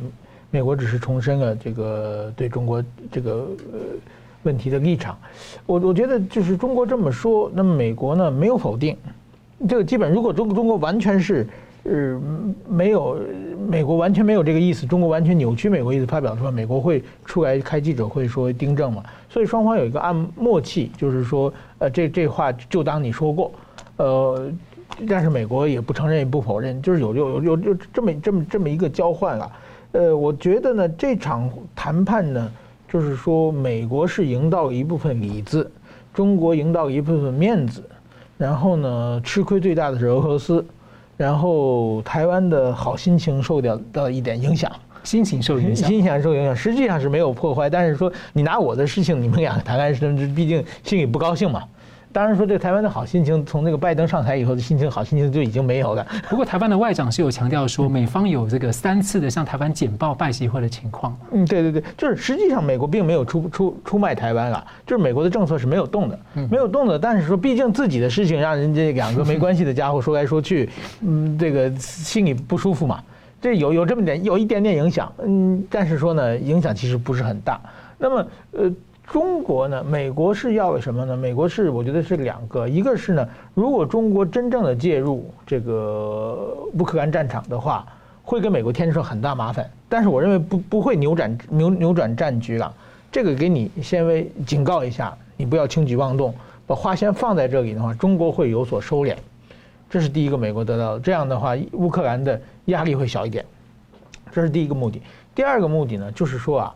[0.50, 3.80] 美国只是重申了这个对中国这个呃
[4.44, 5.18] 问题的立场。
[5.66, 8.96] 我我觉得就是中国这么说，那么美国呢没有否定，
[9.68, 11.46] 这个基本如果中中国完全是。
[11.86, 12.18] 呃，
[12.66, 13.20] 没有，
[13.68, 23.52] 美国完全没有这个意思，中国完全扭曲美国意思，发表说美国会出来开记者会说订正嘛，所以双方有一个暗默契，就是说，呃，这这话就当你说过，
[23.98, 24.50] 呃，
[25.06, 29.52] 但是美国也不承认也不否认，就是有有有有这么这么这么一个交换啊，
[29.92, 32.50] 呃，我觉得呢，这场谈判呢，
[32.88, 35.70] 就是说美国是赢到一部分里子，
[36.14, 37.84] 中国赢到一部分面子，
[38.44, 40.62] 然后呢，吃亏最大的是俄罗斯。
[41.16, 44.70] 然后台湾的好心情受到到一点影响，
[45.02, 47.70] 心情受影响，心情受影响，实际上是没有破坏。
[47.70, 51.62] 但是说你拿我的事情，你们俩谈谈是，毕竟心里不高兴嘛。
[52.14, 56.06] 当然说这个台湾的好心情，从那个拜登上台以后的心情好心情就已经没有了。
[56.30, 61.18] 不过台湾的外长是有强调说，美方有这个三次的向台湾简报拜习会的情况。
[61.32, 66.16] 嗯，对对对，就是实际上美国并没有出出出卖台湾啊，就是美国的政策是没有动的，
[66.48, 66.96] 没有动的。
[66.96, 73.02] 但是说毕竟自己的事情让人家两个没关系的家伙说来说去，嗯，这个心里不舒服嘛。
[73.42, 77.60] 这有有这么点有一点点影响，嗯，但是说呢，影响其实不是很大。
[77.98, 78.72] 那么呃。
[79.06, 79.84] 中国呢？
[79.84, 81.16] 美国是要什么呢？
[81.16, 87.86] 美国是我觉得是两个，一个是呢，如果中国真正的介入这个乌克兰战场的话，
[88.22, 89.70] 会给美国添上很大麻烦。
[89.88, 92.74] 但是我认为不不会扭转扭扭转战局了。
[93.12, 96.34] 这个给你先微警告一下，你不要轻举妄动，
[96.66, 99.14] 把话先放在这里的话，中国会有所收敛。
[99.90, 101.00] 这是第一个，美国得到的。
[101.00, 103.44] 这样的话，乌克兰的压力会小一点。
[104.32, 105.00] 这是第一个目的。
[105.34, 106.74] 第二个目的呢，就是说啊。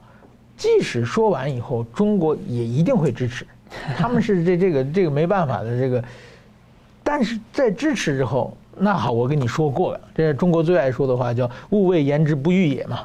[0.58, 3.46] 即使说完以后，中国也一定会支持，
[3.96, 6.02] 他们是这这个这个没办法的这个，
[7.02, 13.00] 但是在支持之后，那好，我跟你说过了，这是中国最爱说的话，叫“勿谓言之不预也”嘛。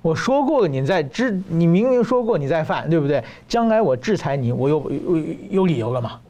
[0.00, 3.22] 我说过了，你在支，你明明说过你在犯，对不对？
[3.48, 6.20] 将来我制裁你，我有有有理由了嘛？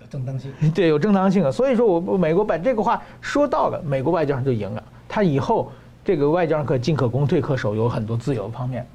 [0.00, 0.52] 有正当性。
[0.72, 1.50] 对，有正当性啊。
[1.50, 5.72] 所以说我美国把这个话说到了，美国外交上就赢了，他以后
[6.04, 8.86] 这个外交上可进可攻，退可守，有很多自由方面。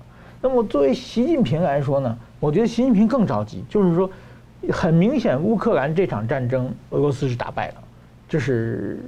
[0.41, 4.09] 那么作为习近平来说呢，我觉得习近平更着急，就是说，
[4.71, 7.75] 很明显乌克兰这场战争，俄罗斯是打败了，
[8.27, 8.99] 就是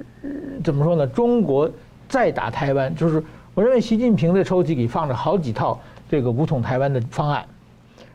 [0.62, 1.04] 怎么说呢？
[1.06, 1.68] 中国
[2.08, 7.44] 再打台湾，就是我认为习近平的抽屉里放着好几套这个武统台湾的方案，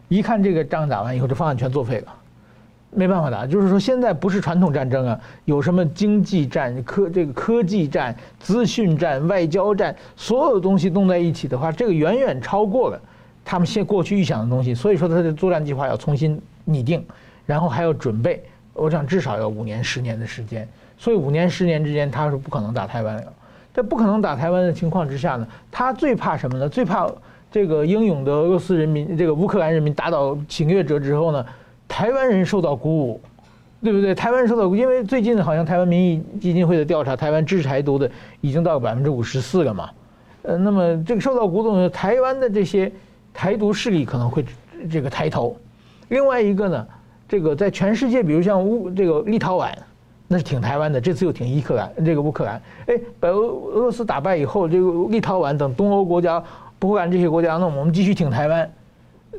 [0.07, 2.13] 一看这个仗打完以后，这方案全作废了，
[2.91, 3.45] 没办法打。
[3.45, 13.01] 就是说现在不是传统战争啊，有什么经济战、科这个科技战、资讯战、外交战，所有东西动在一起的话，这个远远超过了。
[13.49, 17.03] 他们现过去预想的东西，所以说他的作战计划要重新拟定，
[17.47, 20.69] 然后还要准备，我想至少要五年、十年的时间。
[20.99, 23.33] 所以五年、十年之间，他是不可能打台湾的。
[23.73, 26.69] 在不可能打台湾的情况之下呢，他最怕什么呢？
[26.69, 27.09] 最怕
[27.51, 31.43] 这个英勇的俄罗斯人民，这个乌克兰人民打倒侵略者之后呢，
[31.87, 33.19] 台湾人受到鼓舞，
[33.81, 34.13] 对不对？
[34.13, 38.07] 台湾人受到鼓，因为最近好像台湾民意基金会的调查，台湾支持台独的
[38.41, 39.89] 已经到百分之五十四了嘛。
[40.43, 42.91] 呃，那么这个受到鼓动的台湾的这些。
[43.39, 44.43] 台独势力可能会
[44.91, 45.55] 这个抬头，
[46.09, 46.87] 另外一个呢，
[47.25, 49.71] 这个在全世界，比如像乌这个立陶宛，
[50.27, 56.43] 那是挺台湾的，这次又挺伊克兰，这个乌克兰，哎，把俄俄罗斯打败以后，这个立陶宛等东欧国家、
[56.79, 58.69] 波兰这些国家，那我们继续挺台湾，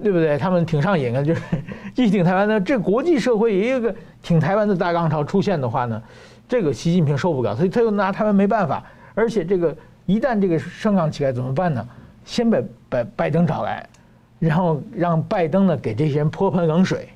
[0.03, 0.39] 对不对？
[0.39, 1.43] 他们挺上瘾啊，就是
[1.95, 2.49] 继续挺台湾。
[2.49, 6.03] 那这国际社会也有个挺台湾的大浪潮出现的话呢，
[6.49, 8.83] 这个习近平受不了，所以他又拿台湾没办法。
[9.15, 11.87] 而且这个一旦这个声浪起来怎么办呢？
[12.25, 12.59] 先把
[12.89, 13.87] 拜拜登找来。
[14.41, 17.11] 然后让拜登呢给这些人泼盆冷水，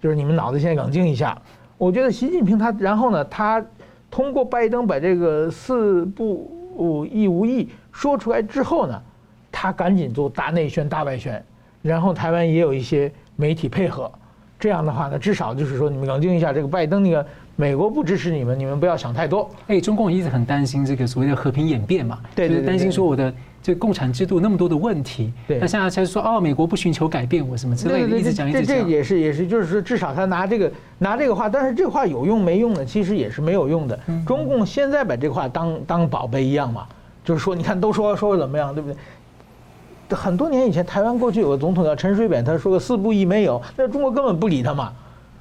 [0.00, 1.36] 就是你们脑子先冷静一下。
[1.76, 3.62] 我觉得习近平他，然后呢，他
[4.10, 9.02] 通过拜登把这个四不一无意说出来之后呢，
[9.50, 11.44] 他赶紧做大内宣、大外宣，
[11.82, 14.10] 然后台湾也有一些媒体配合。
[14.58, 19.50] 这样的话呢，至少就是说你们冷静一下，这个拜登那个美国不支持你们，你们不要想太多。
[19.66, 23.34] 哎，中共一直很担心这个所谓的和平演变嘛，对，对，对，担心说我的。
[23.66, 28.76] 这共产制度那么多的问题，对，那现在才说哦，美国不寻求改变我什么之类的，一直讲一直讲。
[28.76, 33.98] 这这也是也是，就是说至少他拿这个拿这个话，但是这话有用没用的，其实也是没有用的。
[34.24, 36.86] 中共现在把这话当当宝贝一样嘛，
[37.24, 40.16] 就是说你看都说说怎么样，对不对？
[40.16, 44.92] 很多年以前，台湾过去有个总统叫陈水扁，他说个四不一没有，那中国根本不理他嘛。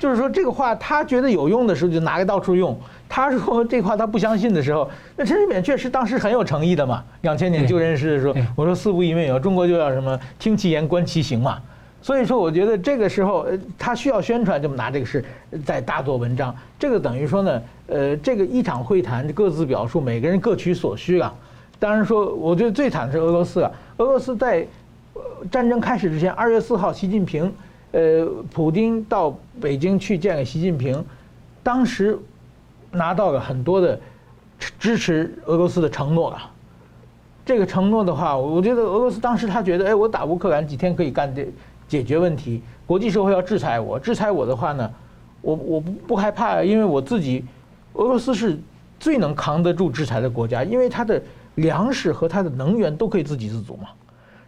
[0.06, 2.80] 就是说这个话他觉得有用的时候就拿来到处用。
[3.10, 4.88] 他说这话他不相信的时候，
[5.18, 7.04] 那陈水扁确实当时很有诚意的嘛。
[7.22, 11.60] 两千年就认识的时候，我说四不一没有，中国就要什么听其言观其行嘛。
[12.04, 13.48] 所以说，我觉得这个时候
[13.80, 15.26] 他需要宣传，就拿这个事
[15.66, 16.56] 在大做文章。
[16.78, 21.34] 这个等于说呢，呃，这个一场会谈各自表述，每个人各取所需啊。
[21.80, 23.72] 当然说，我觉得最惨的是俄罗斯啊。
[23.98, 24.68] 俄罗斯在
[25.50, 27.52] 战争开始之前，二月四号，习近平，
[27.96, 31.04] 呃，普丁到北京去见了习近平，
[31.64, 32.20] 当时。
[32.92, 34.00] 拿到了很多的
[34.80, 36.50] 支持俄罗斯的承诺啊，
[37.46, 41.46] 这个承诺的话，我觉得俄罗斯当时他觉得，哎，我打乌克兰几天可以干的
[41.90, 44.90] 解决问题，国际社会要制裁我，制裁我的话呢，
[45.42, 47.44] 我我不不害怕，因为我自己，
[47.96, 48.58] 俄罗斯是
[48.98, 51.22] 最能扛得住制裁的国家，因为它的
[51.56, 53.90] 粮食和它的能源都可以自给自足嘛。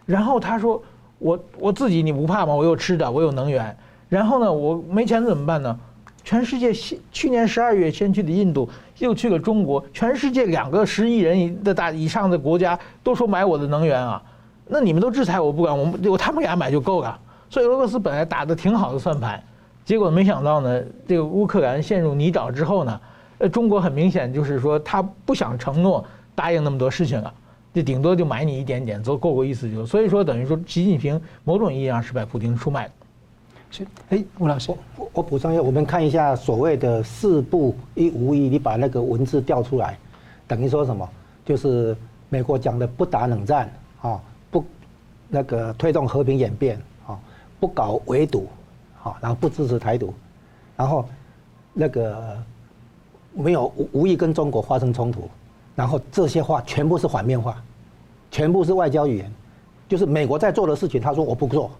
[0.06, 0.82] 然后他说，
[1.18, 2.54] 我我自己你不怕吗？
[2.54, 3.76] 我有吃的，我有能源。
[4.08, 5.78] 然后呢，我没钱怎么办呢？
[6.24, 6.72] 全世界
[7.10, 9.82] 去年十二月先去的印度，又去了中国。
[9.92, 14.22] 全世界两个十亿人的大以上的国家都说买我的能源啊，
[14.66, 17.18] 那你们都制裁我不管，我们有他们俩买就够了。
[17.48, 19.42] 所以俄罗斯本来打得挺好的算盘，
[19.86, 23.00] 结果没想到呢，这个乌克兰陷入泥沼之后呢，
[23.38, 26.04] 呃，中国很明显就是说他不想承诺
[26.34, 27.32] 答应那么多事情了，
[27.78, 29.86] 就顶多就买你一点点，就够够意思就。
[29.86, 32.94] 所以说等于说习近平某种意义上是把普京出卖的。
[33.70, 39.96] 是，哎，吴老师，我我补充一下，我们看一下所谓的四不一无一，你把那个文字调出来，
[40.48, 41.08] 等于说什么？
[41.44, 41.96] 就是
[42.28, 44.64] 美国讲的不打冷战啊，不
[45.28, 47.16] 那个推动和平演变啊，
[47.60, 48.48] 不搞围堵
[49.04, 50.12] 啊，然后不支持台独，
[50.76, 51.08] 然后
[51.72, 52.36] 那个
[53.34, 55.28] 没有无无意跟中国发生冲突，
[55.76, 57.62] 然后这些话全部是反面话，
[58.30, 59.32] 全部是外交语言，
[59.88, 61.70] 就是美国在做的事情，他说我不做。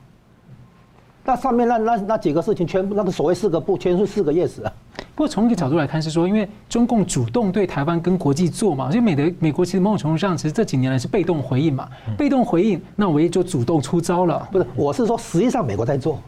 [1.24, 4.72] 那上面那那那几个事情，全部那个所谓四个不，全是四个 yes 啊。
[5.14, 11.86] 不过从一个角度来看，是说，因为中共主动对台湾跟国际做嘛，所以美的美国其实某种程度上，其实这几年来是被动回应嘛。
[12.16, 14.48] 被动回应，那我也就主动出招了。
[14.50, 16.18] 不是，我是说，实际上美国在做，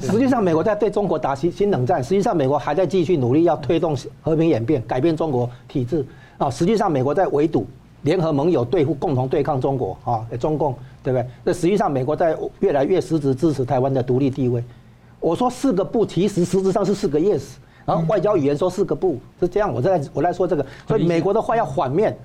[0.00, 6.48] 实际上美国在对中国打新新冷战，实际上美国还在继续努力要推动和平演变，改变中国体制啊。
[6.48, 7.66] 实际上美国在围堵。
[8.02, 11.26] 联合盟友对付，共同对抗中国啊，中共对不对？
[11.44, 14.62] 那实际上美国在越来越实质支持台湾的独立地位。
[15.20, 17.42] 我说四个不，其实实质上是四个 yes。
[17.84, 22.16] 然后外交语言说四个不是这样，我在我来说这个，所以美国的话要反面。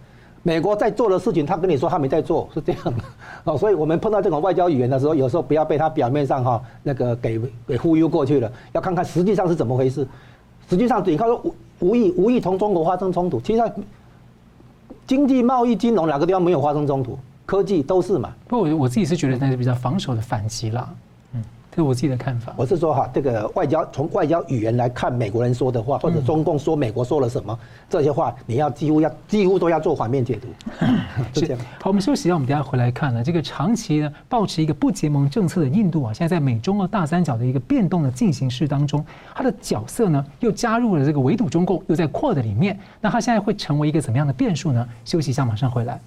[0.45, 3.03] 美国在做的事情，他跟你说他没在做，是这样的。
[3.45, 10.05] 哦，所以我们碰到这种外交语言的时候，有时候不要被他表面上哈那个给给忽悠过去了，要看看实际上是怎么回事。
[10.69, 13.63] 实际上你看说无无意无意同中国发生冲突，其实。
[15.05, 17.17] 经济、贸易、金融哪个地方没有发生冲突？
[17.45, 18.33] 科技都是嘛。
[18.47, 20.89] 不过我我自己是觉得那是比较防守的反击啦。
[21.73, 22.53] 嗯，这是我自己的看法。
[22.55, 27.57] 我是说哈，这个外交从外交语言来看，美国人说的话，或者中共说美国说了什么，
[27.89, 30.47] 这些话你要几乎要几乎都要做反面解读。
[31.33, 31.59] 是这样。
[31.79, 44.87] 好，我们休息一下，我们等下回来看呢这个长期呢保持一个不结盟政策的印度啊，现在在美中澳大三角的一个变动的进行式当中，它的角色呢又加入了这个围堵中共，又在 QUAD 里面，那它现在会成为一个怎么样的变数呢？
[45.05, 45.99] 休息一下，马上回来。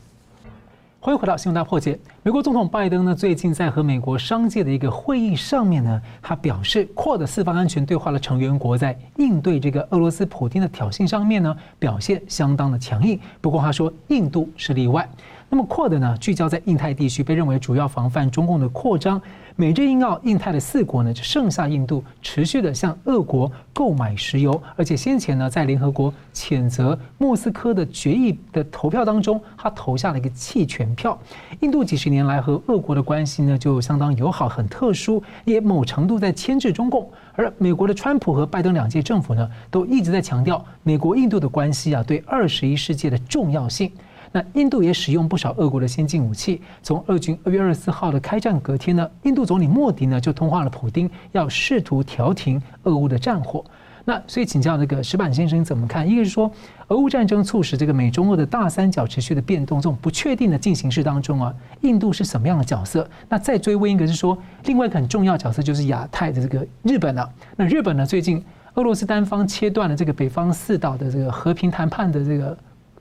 [1.07, 1.97] 欢迎回到新闻大破解。
[2.25, 13.17] 美国总统拜登呢，最近在和美国商界的一个会议上面呢，他表示扩的四方安全对话的成员国在应对这个俄罗斯普京的挑衅上面呢，表现相当的强硬。
[13.41, 15.09] 不过他说，印度是例外。
[15.49, 19.21] 那么 QUAD 呢，聚焦在印太地区，被认为主要防范中共的扩张。
[19.59, 31.19] 美日印澳印太的四国呢，就剩下印度持续的向俄国购买石油，而且先前呢，在联合国谴责莫斯科的决议的投票当中，他投下了一个弃权票。
[31.61, 37.09] 印度几十年来和俄国的关系呢，就相当友好，很特殊，也某程度在牵制中共。
[37.35, 43.91] 而美国的川普和拜登两届政府呢，都一直在强调美国印度的关系啊，对二十一世纪的重要性。
[44.33, 46.61] 那印度也使用不少俄国的先进武器。
[46.83, 53.65] 从俄军二月二十四号的开战隔天呢，印度总理莫迪呢就通话了普丁，要试图调停俄乌的战火。
[54.09, 56.09] 那所以请教这个石板先生怎么看？
[56.09, 56.49] 一个是说，
[56.87, 63.09] 俄乌战争促使这个美中俄的大三角持续的变动，这种不确定的进行式当中啊，印度是什么样的角色？
[63.29, 67.29] 那再追问一个是说，另外一个很重要角色就是亚太的这个日本了。
[67.57, 68.41] 那日本呢，最近
[68.75, 72.57] 俄罗斯单方切断了这个北方四岛的这个和平谈判的这个。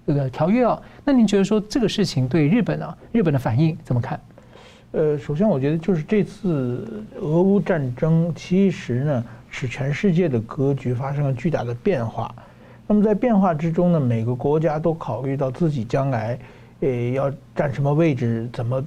[0.06, 4.20] 这个条约啊，那您觉得说这个事情对日本啊，日本的反应怎么看？
[4.92, 12.34] 呃，首先我觉得就是这次俄乌战争其实呢，使全世界的格局发生了巨大的变化。
[12.88, 16.38] 那么在变化之中呢，每个国家都考虑到自己将来，
[16.82, 18.86] 呃，要占什么位置，怎么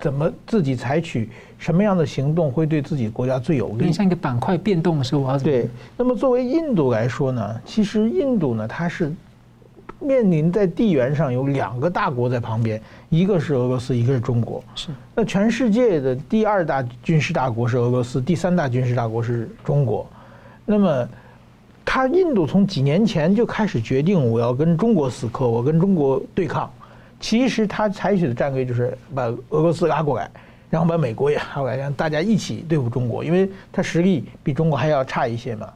[0.00, 3.92] 怎么自己采取什么样的行动会对自己国家最有利？
[3.92, 5.38] 像一个板块变动的时候？
[5.38, 5.68] 对。
[5.96, 9.12] 那么作为印度来说呢，其实印度呢，它是
[10.00, 14.62] 面临在地缘上有两个大国在旁边，一个是俄罗斯，一个是中国。
[14.74, 14.88] 是。
[15.14, 20.08] 那全世界的第二大军事大国是俄罗斯，第三大军事大国是中国。
[20.64, 21.08] 那么，
[21.84, 26.70] 他印度从几年前就开始决定，我要跟中国死磕，我跟中国对抗。
[27.18, 30.30] 其实他采取的战略就是把俄罗斯拉过来，
[30.70, 35.68] 然后把美国也拉过来，让大家一起对付中国，因为他实力比中国还要差一些嘛。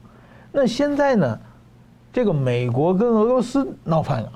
[0.52, 1.40] 那现在呢，
[2.12, 4.32] 这个美国跟俄罗斯闹翻了，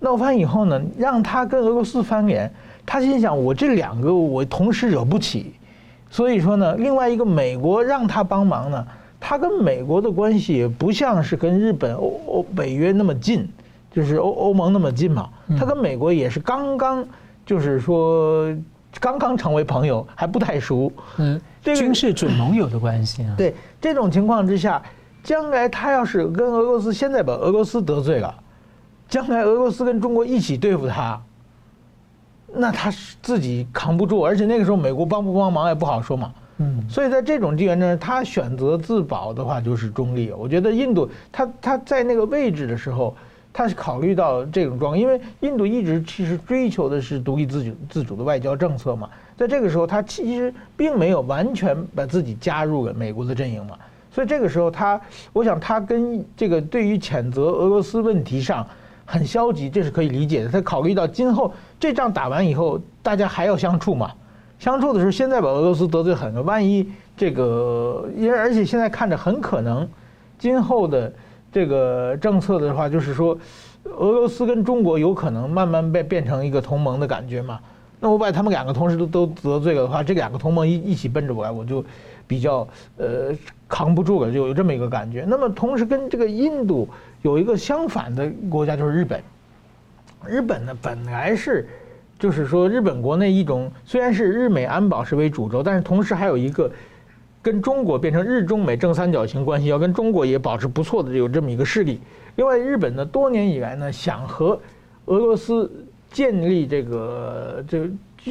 [0.00, 2.52] 闹翻以后呢，让他跟俄罗斯翻脸，
[2.84, 5.54] 他心想我这两个我同时惹不起，
[6.10, 8.86] 所以说呢，另外一个美国让他帮忙呢，
[9.18, 13.48] 他跟美国的关系也不像是跟日本、欧欧北约那么近。
[13.94, 15.28] 就是欧欧盟那么近嘛，
[15.58, 17.04] 他跟美国也是刚刚，
[17.44, 18.50] 就是说
[18.98, 20.90] 刚刚成为朋友，还不太熟。
[21.18, 23.34] 嗯，军事准盟友的关系啊。
[23.36, 24.82] 对，这种情况之下，
[25.22, 28.34] 将来他要是跟俄罗斯现在把俄罗斯得罪了，
[29.08, 31.20] 将来俄罗斯跟中国一起对付他，
[32.52, 36.32] 那他是自己扛不住，而且那个时候美国帮不帮忙也不好说嘛。
[36.58, 40.30] 嗯，所以在这种地缘呢，他选择自保的话就是中立。
[40.32, 43.16] 我觉得印度他他在那个位置的时候。
[43.54, 49.06] 他是考虑到这种状况，因为印度一直其实追求的是独立自主、自主的外交政策嘛。
[49.36, 53.76] 在这个时候，他其实并没有完全把自己加入了美国的阵营嘛。
[54.12, 55.00] 所以这个时候，他
[55.32, 58.66] 我想他跟这个对于谴责俄罗斯问题上
[59.04, 60.50] 很消极，这是可以理解的。
[60.50, 64.12] 他考虑到今后这仗打完以后，大家还要相处嘛。
[64.58, 66.86] 相处的时候，现在把俄罗斯得罪狠了，万一
[67.16, 69.88] 这个，因为而且现在看着很可能
[70.38, 71.12] 今后的。
[71.54, 73.36] 这个政策的话，就是说，
[73.84, 77.60] 俄罗斯跟中国有可能慢慢变变成一个同盟的感觉嘛。
[78.00, 81.84] 那我把他们两个同时都都得罪了的话，这两个同盟一一起奔着我来，我就
[82.26, 83.34] 比较呃
[83.72, 85.24] 扛不住了，就有这么一个感觉。
[85.26, 86.86] 那么同时跟这个印度
[87.22, 89.22] 有一个相反的国家，就是日本。
[90.26, 91.66] 日本呢，本来是
[92.18, 96.70] 就是说日本国内一种虽然是日美安保是为主轴，但是同时还有一个。
[97.44, 102.00] 跟中国变成日中美正三角形关系，要跟中国也保持不错的有这么一个势力。
[102.36, 104.56] 另外，日本呢多年以来呢想和
[105.06, 105.68] 俄罗斯
[106.12, 107.80] 建立这个这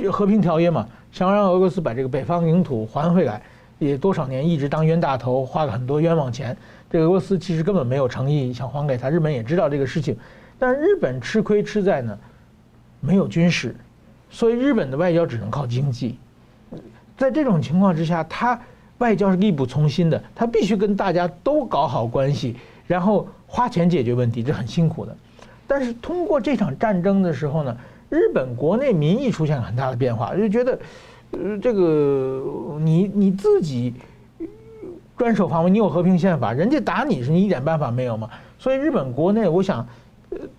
[0.02, 3.44] 个和平条约嘛，想让俄罗斯把这个北方领土还回来，
[3.88, 6.56] 也多少年一直当冤大头，花了很多冤枉钱。
[6.90, 10.16] 这俄罗斯其实根本没有诚意想还给他，日本也知道这个事情，
[10.60, 12.18] 但日本吃亏吃在呢
[13.00, 13.76] 没有军事，
[14.30, 16.18] 所以日本的外交只能靠经济。
[17.18, 18.60] 在这种情况之下，他。
[18.98, 22.56] 外交是力不从心的，他必须跟大家都搞好关系，
[22.86, 25.18] 然后花钱解决问题，这很辛苦的。
[25.66, 27.76] 但是通过这场战争的时候呢，
[28.12, 30.78] 日本国内民意出现了很大的变化，就觉得，
[31.32, 32.44] 呃，这个
[32.80, 33.94] 你你自己
[35.18, 38.30] 专守防卫，你有和平宪法，人家打你是你一点办法没有吗？
[38.58, 39.88] 所以日本国内，我想，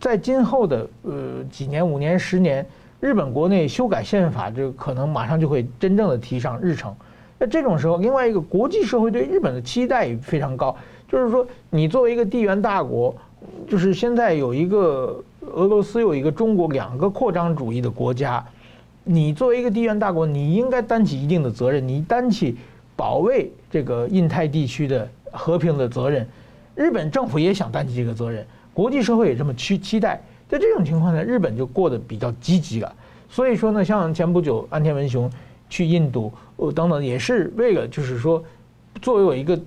[0.00, 2.66] 在今后的呃几年、五年、十年，
[3.00, 6.94] 日本国内修改宪法，这可能马上就会真正的提上日程。
[7.38, 10.76] 那这种时候，另外一个国际社会对日本的期待也非常高，
[11.08, 13.14] 就是说，你作为一个地缘大国，
[13.68, 18.44] 就是现在有一个俄罗斯，有一个中国，两个扩张主义的国家，
[19.04, 22.56] 你作为一个地缘大国，你应该担起一定的责任，你担起
[22.96, 26.26] 保卫这个印太地区的和平的责任。
[26.74, 30.22] 日本政府也想担起这个责任，国际社会也这么期期待。
[30.48, 32.94] 在这种情况下，日本就过得比较积极了。
[33.28, 35.30] 所以说呢，像前不久安田文雄
[35.68, 36.32] 去印度。
[36.76, 38.40] 等等，也是为了就是说，
[39.00, 39.58] 作为我一个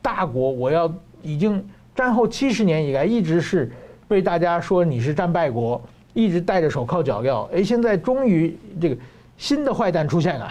[0.00, 1.62] 大国，我要已经
[1.94, 3.70] 战后七十年以来一直是
[4.08, 5.78] 被大家说你是战败国，
[6.12, 7.44] 一直戴着手铐脚镣。
[7.52, 8.96] 哎，现在终于这个
[9.36, 10.48] 新的坏蛋出现了，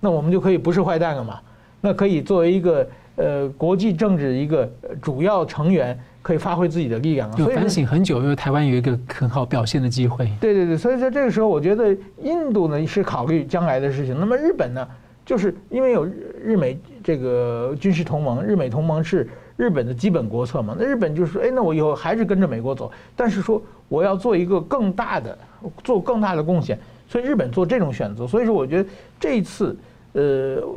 [0.00, 1.40] 那我们就可以不是坏蛋了嘛？
[1.80, 4.68] 那可以作为一个呃国际政治一个
[5.00, 7.30] 主要成员，可以发挥自己的力量。
[7.38, 10.30] 有反省很久，因为台湾有一个很好表现的机会。
[10.40, 14.86] 对对对，所以在这个时候，我觉得印度呢是考虑将来的事情，那么日本呢？
[15.24, 20.76] 就是因为有日日美这个军事同盟，日美同盟是日本的基本国策嘛。
[20.78, 25.36] 那日本就是说，哎，那我以后还是跟着美国走，但是说我要做一个更大的，
[25.82, 26.78] 做更大的贡献。
[27.08, 28.26] 所以日本做这种选择。
[28.26, 28.88] 所以说，我觉得
[29.18, 29.76] 这一次，
[30.12, 30.22] 呃，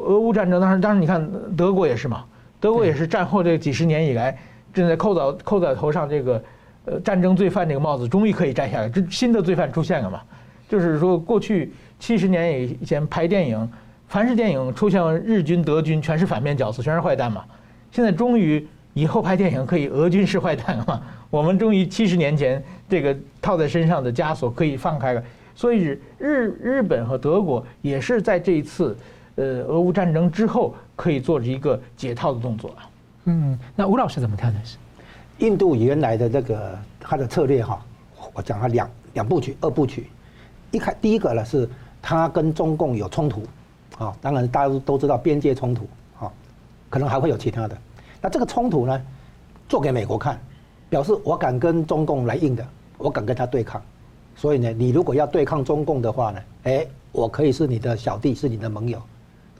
[0.05, 2.23] 俄乌战争，当时，当时你看德国也是嘛，
[2.59, 4.37] 德国也是战后这几十年以来
[4.73, 6.43] 正在扣在扣在头上这个
[6.85, 10.21] 呃战争罪犯这个帽子，终于可以摘下来，这新的罪犯出现了嘛。
[10.67, 13.69] 就是说，过去七十年以前拍电影。
[14.07, 17.45] 凡是电影出现日军、德军，全是反面角色，全是坏蛋嘛。
[17.91, 21.01] 现在终于以后拍电影可以俄军是坏蛋了嘛？
[21.29, 25.23] 我们终于七十年前这个套在身上的枷锁可以放开了。
[25.55, 28.97] 所以日日日本和德国也是在这一次
[29.35, 32.73] 呃俄乌战争之后，可以做一个解套的动作。
[33.25, 34.59] 嗯，那吴老师怎么看呢？
[34.63, 34.77] 是
[35.39, 37.83] 印度原来的这个他的策略哈，
[38.33, 40.09] 我讲了两两部曲、二部曲。
[40.71, 41.69] 一开第一个呢是
[42.01, 43.43] 他跟中共有冲突，
[43.97, 45.87] 啊，当然大家都知道边界冲突，啊，
[46.89, 47.77] 可能还会有其他的。
[48.21, 49.01] 那这个冲突呢，
[49.67, 50.39] 做给美国看，
[50.89, 52.65] 表示我敢跟中共来硬的，
[52.97, 53.81] 我敢跟他对抗。
[54.35, 59.01] 所以呢，你如果要对抗中共的话呢，哎，我可以是你的小弟，是你的盟友，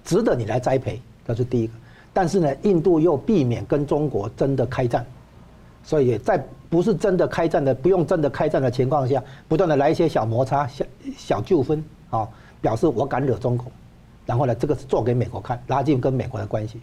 [0.04, 1.74] 值得你来栽培，这是第一个。
[2.12, 5.06] 但是呢，印度又避免跟中国真的开战，
[5.84, 10.86] 所以在不是真的开战的、不用真的开战的情况下，不断的来一些小摩擦、小
[11.18, 12.28] 小纠纷啊，
[12.62, 13.72] 表示我敢惹中共，
[14.26, 16.80] 然后呢，这个是做给美国看，拉近跟美国的关系。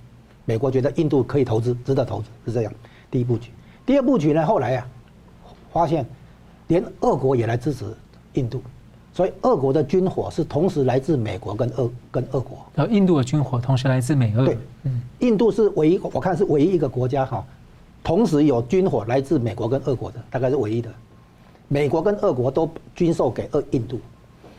[0.47, 2.73] 美国觉得印度可以投资，值得投资，是这样。
[3.11, 3.51] 第一部曲，
[3.85, 4.89] 第二部曲呢，后来啊，
[5.71, 6.07] 发现
[6.69, 7.85] 连俄国也来支持
[8.33, 8.63] 印度。
[9.13, 12.59] 所以，俄国的军火是同时来自美国跟俄跟俄国。
[12.75, 14.45] 然后，印度的军火同时来自美俄。
[14.45, 17.43] 对，嗯，印度是唯一，我看是唯一一个国家哈，
[18.05, 20.91] 同时有军火来自美国跟俄国的，大概是唯一的。
[21.67, 23.99] 美国跟俄国都军售给俄印度。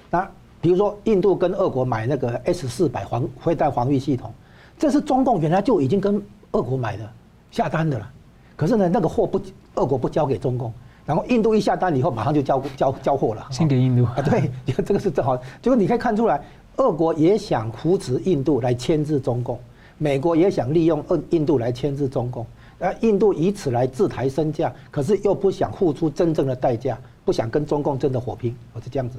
[0.10, 0.28] 那
[0.60, 4.34] 比如说，印度跟俄国买那个 S 四百防飞弹防御系统，
[4.78, 6.22] 这是中共原来就已经跟
[6.52, 7.10] 俄国买的
[7.52, 8.10] 下单的了。
[8.56, 9.40] 可是呢，那个货不，
[9.76, 10.74] 俄国不交给中共。
[11.06, 13.48] 然后印度一下单以后，马上就交交交货了。
[13.50, 14.52] 先给印度啊，对，
[14.84, 15.38] 这个是正好。
[15.62, 16.44] 结果你可以看出来，
[16.76, 19.58] 俄国也想扶持印度来牵制中共，
[19.98, 22.46] 美国也想利用印印度来牵制中共，
[22.78, 29.18] 而印度以此来自抬身价，可是又不想付出真正的代价，不想跟中共真的火拼，我是这样子。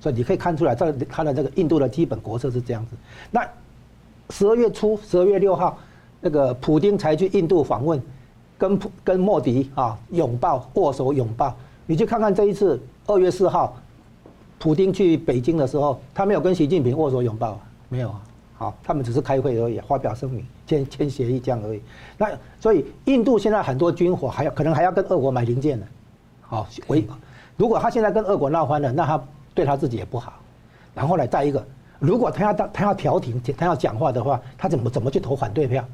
[0.00, 2.96] 所以你可以看出来，这他的这个印度的基本国策是这样子。
[3.30, 3.46] 那
[4.30, 5.76] 十二月初，十二月六号，
[6.20, 8.00] 那个普丁才去印度访问。
[8.60, 11.56] 跟跟莫迪啊拥抱握手拥抱，
[11.86, 13.74] 你去看看这一次二月四号，
[14.58, 17.58] 普丁去北京的时候，他没有跟习近平握手拥抱，
[17.88, 18.20] 没有啊，
[18.58, 21.80] 好，他们只是开会而已，发表声明，签签协议这样而已。
[22.18, 22.28] 那
[22.60, 25.86] 所以印度现在很多军火还要可能还要跟俄国买零件呢，
[26.42, 27.06] 好，为
[27.56, 29.24] 如果他现在跟俄国闹翻了，那他
[29.54, 30.34] 对他自己也不好。
[30.94, 31.66] 然后呢，再一个，
[32.00, 35.84] 如果他要当他要调停，他要讲话的话，他怎么怎么去投反对票？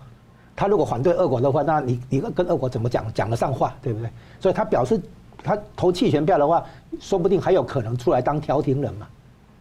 [0.54, 4.08] 他如果反对俄国的话，那你你跟俄国怎么讲讲得上话，对不对？
[4.40, 4.98] 所以他表示
[5.42, 6.64] 他投弃权票的话，
[6.98, 9.06] 说不定还有可能出来当调停人嘛，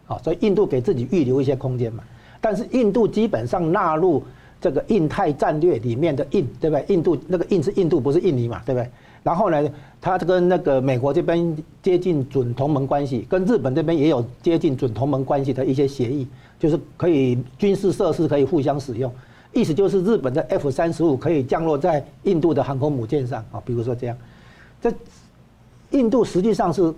[0.06, 2.02] 好，所以印度给自己预留一些空间嘛。
[2.40, 4.22] 但是印度基本上纳入
[4.60, 6.84] 这个印太战略里面的印，对不对？
[6.88, 8.88] 印度那个印是印度，不是印尼嘛，对不对？
[9.26, 9.68] 然后呢，
[10.00, 16.28] 他跟那个美国这边接近准同盟关系，跟日本这边也有接近准同盟关系的一些协议，
[16.60, 19.12] 就是可以军事设施可以互相使用。
[19.52, 24.16] 意思就是日本的 F 三十五可以降落在印度的航空母舰上啊，比如说这样，
[24.80, 24.92] 这
[25.90, 26.94] 印度实际上是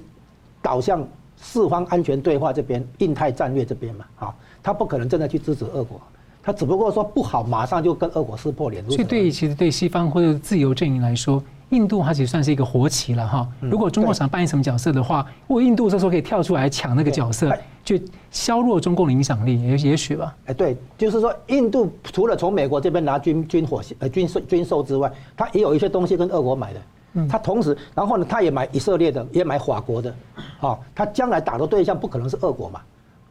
[0.61, 1.03] 导向
[1.39, 5.99] 四方安全对话这边、印太战略这边嘛，啊，他不可能真的去支持俄国，
[6.43, 8.85] 他只不过说不好，马上就跟俄国撕破脸。
[8.91, 11.43] 所以对，其实对西方或者自由阵营来说。
[11.71, 13.47] 印度它其实算是一个活棋了哈。
[13.61, 17.55] 如果中国想扮演什么角色的话，如果印度这时候可以跳出来抢那个角色，
[17.85, 17.97] 就
[18.31, 20.35] 削弱中共的影响力，也也许吧。
[20.47, 26.81] 哎，对，就是说，印度除了从美国这边拿军军火呃军售军售之外，它也有一些东西跟俄国买的。
[27.29, 30.15] 它同时，然后呢，它也买以色列的，也买法国的。
[30.61, 32.81] 啊，它将来打的对象不可能是俄国嘛？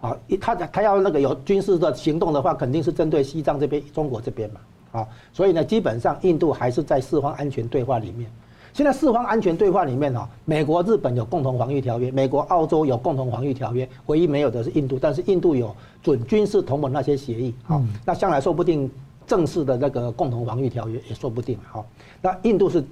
[0.02, 4.60] 啊，它它要那个有军事的行动的话，肯定是针对西藏这边、中国这边嘛。
[4.92, 8.30] 啊，所以呢，基本上印度还是在四方安全对话里面。
[8.74, 15.00] 现在四方安全对话里面啊，美国、日本有共同防御条约，美国、澳洲有共同防御条约，唯一没有的是印度。
[15.02, 18.90] 但是印度有准军事同盟那些协议，好，那将来说不定
[19.26, 21.58] 正式的那个共同防御条约也说不定。
[21.72, 21.88] 好，
[22.22, 22.84] 那印度是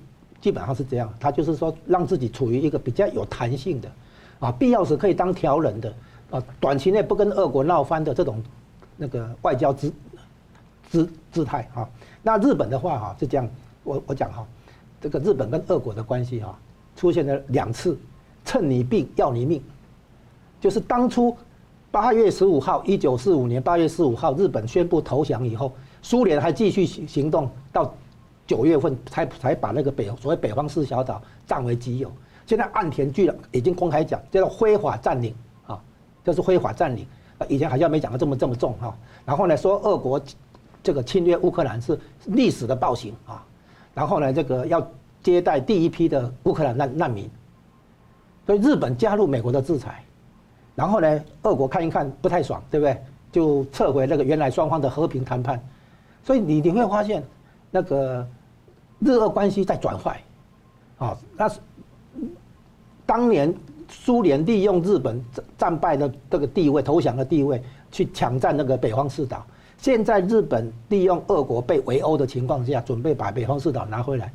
[0.41, 3.91] 基本上是这样，他就是说让自己处于一个比较有弹性的，
[4.39, 5.93] 啊，必要时可以当调人的，
[6.31, 8.41] 啊，短期内不跟俄国闹翻的这种
[8.97, 9.93] 那个外交姿
[10.95, 11.87] 姿姿态啊。
[12.23, 13.49] 那日本的话哈是这样，
[13.83, 14.45] 我我讲哈。
[15.01, 16.57] 这个日本跟俄国的关系哈，
[16.95, 17.95] 出现了两次，
[18.43, 19.61] 趁你病要你命，
[20.59, 21.35] 就是当初
[21.91, 25.71] 八月十五号，一九四五年八月十五号，日本宣布投降以后，
[26.01, 27.93] 苏联还继续行行动到
[28.47, 32.11] 九月份才才把那个北所谓北方四小岛占为己有。
[32.47, 35.35] 现在岸田居然已经公开讲，叫做非法占领
[35.67, 35.79] 啊，
[36.23, 37.05] 这是非法占领。
[37.47, 38.97] 以前好像没讲得这么这么重哈。
[39.23, 40.19] 然后呢，说俄国
[40.85, 43.43] 这个侵略乌克兰是历史的暴行啊。
[43.95, 44.85] 然后呢，这个要
[45.23, 47.27] 接待第一批的乌克兰难难民，
[48.45, 50.03] 所以日本加入美国的制裁，
[50.75, 53.01] 然后呢，俄国看一看不太爽，对不对？
[53.31, 55.61] 就撤回那个原来双方的和平谈判，
[56.23, 57.23] 所以你你会发现，
[57.71, 58.25] 那个
[58.99, 60.21] 日俄关系在转坏，
[60.99, 61.59] 啊，那是
[63.05, 63.53] 当年
[63.89, 65.23] 苏联利用日本
[65.57, 69.45] 战败的这个地位、投降的地位去抢占那个北方四岛。
[69.77, 74.31] 现在日本利用俄国被围殴的情况下，准备把北方四岛拿回来，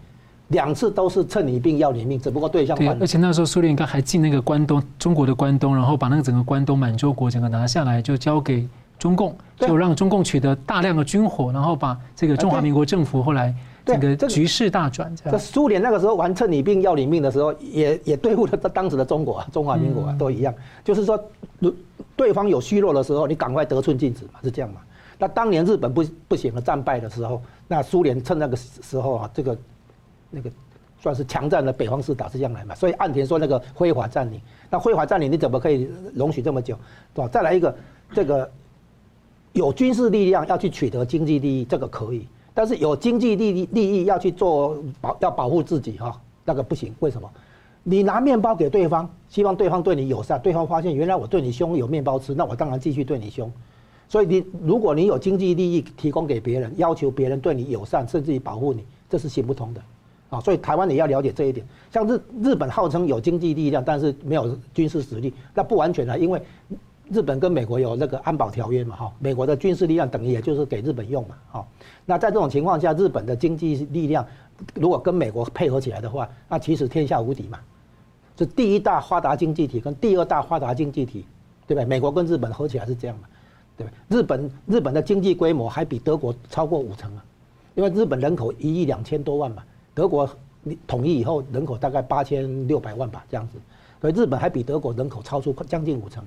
[0.49, 2.95] 两次都是趁你病要你命，只不过对象换了。
[2.95, 8.69] 对，而且那时候苏联应该还进那个关东，中国的关东，然后把那个整个关东满洲国整个拿下来，就交给
[8.99, 13.53] 中共，就让中共取得大量的军火，然后把这个中华民国政府后来
[13.85, 15.15] 整个局势大转。
[15.17, 21.21] 这苏联那个时候玩趁你病要你命的时候，也也对付了当时的中国啊，中华民国啊都一样，就是说，
[21.59, 21.75] 如
[22.15, 24.81] 对方有虚弱的时候，你赶快得寸进尺嘛，是这样嘛。
[25.21, 29.57] 那当年日本不不行了，战败的时候，那苏联趁那个时候啊，这个
[30.31, 30.51] 那个
[30.99, 32.75] 算是强占了北方四岛，是这样来嘛。
[32.75, 34.41] 所以岸田说那个非法占领，
[34.71, 36.75] 那非法占领你怎么可以容许这么久，
[37.13, 37.29] 对吧？
[37.29, 37.77] 再来一个，
[38.15, 38.51] 这个
[39.53, 46.95] 有军事力量要去取得经济利益，这个可以，但是有经济利益利益要去做保要保护自己哈，那个不行。
[47.01, 47.31] 为什么？
[47.83, 53.53] 你拿面包给对方，希望对方对你友善，对方发现原来我对你凶，有面包吃，那我当然继续对你凶。
[54.11, 59.81] 所以你，如果你有经济利益提供给别人，要求别人对你友善，甚至于保护你，这是行不通的，
[60.31, 61.65] 啊，所以台湾也要了解这一点。
[61.93, 66.43] 像日日本号称有经济力量，但是没有军事实力，那不完全的，因为
[67.09, 71.67] 日本跟美国有那个安保条约嘛，哈，美国的军事力量等于也就是给日本用嘛，哈。
[72.05, 74.27] 那在这种情况下，日本的经济力量
[74.75, 77.61] 如果跟美国配合起来的话，那其实天下无敌嘛，
[78.37, 81.25] 是第一大发达经济体跟第二大发达经济体，
[81.69, 81.85] 对不对？
[81.85, 83.29] 美国跟日本合起来是这样嘛。
[83.81, 87.25] 对，日本日本的经济规模还比德国超过五成啊，
[87.75, 89.63] 因为日本人口一亿两千多万嘛，
[89.95, 90.29] 德国
[90.87, 93.57] 统一以后人口大概八千六百万吧，这样子，
[93.99, 96.23] 所以日本还比德国人口超出将近五成，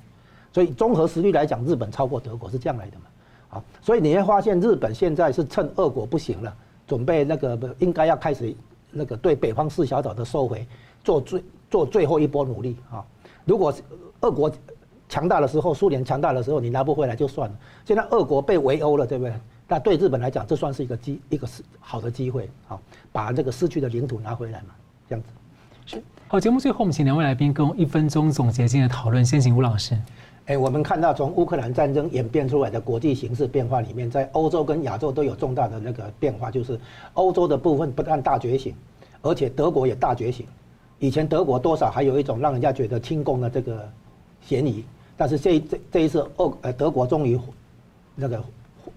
[0.51, 3.05] 所以综合实力来讲，日本超过德国是这样来的嘛，
[3.59, 6.51] 啊，所以你会发现日本现在是趁俄国不行了，
[6.87, 8.51] 准备那个应该要开始
[8.89, 10.65] 那个对北方四小岛的收回
[11.03, 12.75] 做最做最后一波努力。
[12.89, 13.05] 啊，
[13.45, 13.71] 如果
[14.21, 14.51] 俄国。
[15.09, 17.55] 强大的时候，苏联强大的时候，你拿不回来就算了。
[17.85, 19.33] 现在俄国被围殴了，对不对？
[19.67, 22.79] 那对日本来讲，这算是一个机，一个是好的机会好，
[23.11, 24.75] 把这个失去的领土拿回来嘛，
[25.07, 25.29] 这样子。
[25.85, 26.03] 是。
[26.27, 29.25] 好，节目最后我们请两位来宾跟我一分钟总结今天的讨论。
[29.25, 29.97] 先请吴老师。
[30.45, 36.77] 哎，我们看到从乌克兰战争演变出来的国际形势变化里面，在欧洲跟亚洲都有重大的那个变化，就是
[37.13, 38.75] 欧洲的部分不但大觉醒，
[39.21, 40.45] 而且德国也大觉醒。
[40.99, 43.89] 以前德国多少还有一种让人家觉得亲共的这个
[44.45, 44.83] 嫌疑。
[45.15, 47.39] 但是这这这一次，俄呃德国终于
[48.15, 48.43] 那个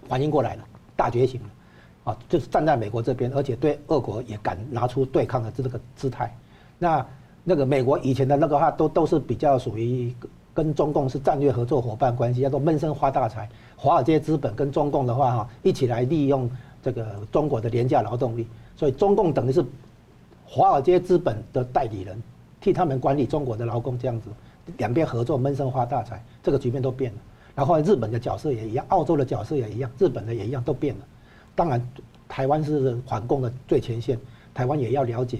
[0.08, 0.64] 反应过来了，
[0.96, 6.34] 大觉醒了，啊，就是站在美国这边，而且对俄国也敢拿出对抗的这个姿态。
[6.78, 7.06] 那
[7.44, 10.14] 那个美国以前的那个话都都是比较属于
[10.54, 13.48] 跟中共是战略合作伙伴关系，叫做闷声发大财。
[13.76, 16.50] 华尔街资本跟中共的话哈，一起来利用
[16.82, 19.62] 这个中国的廉价劳动力，所以中共等于是
[20.46, 22.20] 华尔街资本的代理人，
[22.58, 24.30] 替他们管理中国的劳工这样子。
[24.78, 27.18] 两边合作闷声发大财，这个局面都变了。
[27.54, 31.00] 然后日本的角色也一样，澳洲的角色也一样，日本的也一样，都变了。
[31.54, 31.80] 当然，
[32.28, 34.18] 台湾是反共的最前线，
[34.52, 35.38] 台湾也要了解。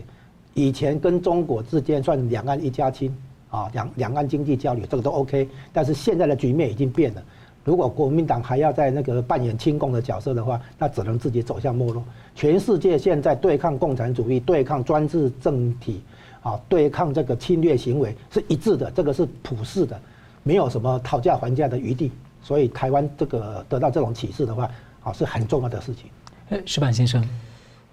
[0.55, 3.14] 以前跟中国之间算两岸一家亲
[3.51, 5.47] 啊，两两岸经济交流这个都 OK。
[5.74, 7.22] 但是现在的局面已经变了，
[7.64, 12.03] 如果国民党还要在那个扮演亲共的角色的话，那只能自己走向没落。
[12.35, 16.01] 全世界现在对抗共产主义，对抗专制政体。
[16.47, 20.01] 啊，对抗这个侵略行为是一致的，这个是普世的，
[20.44, 22.12] 没有什么讨价还价的余地。
[22.40, 24.70] 所以台湾这个得到这种启示的话，
[25.03, 26.05] 啊，是很重要的事情。
[26.51, 27.28] 哎，石板先生，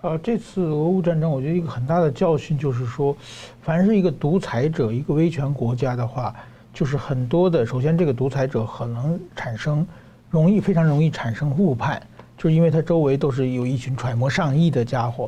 [0.02, 3.18] 呃，这次俄乌战争，我觉得一个很大的教训就是说，
[3.64, 6.32] 凡是一个独裁者、一个威权国家的话，
[6.72, 9.84] 就是很多的，首先这个独裁者可能产生
[10.30, 12.00] 容易非常容易产生误判，
[12.38, 15.28] 就是因为他周围都是有一群揣摩上意的家伙。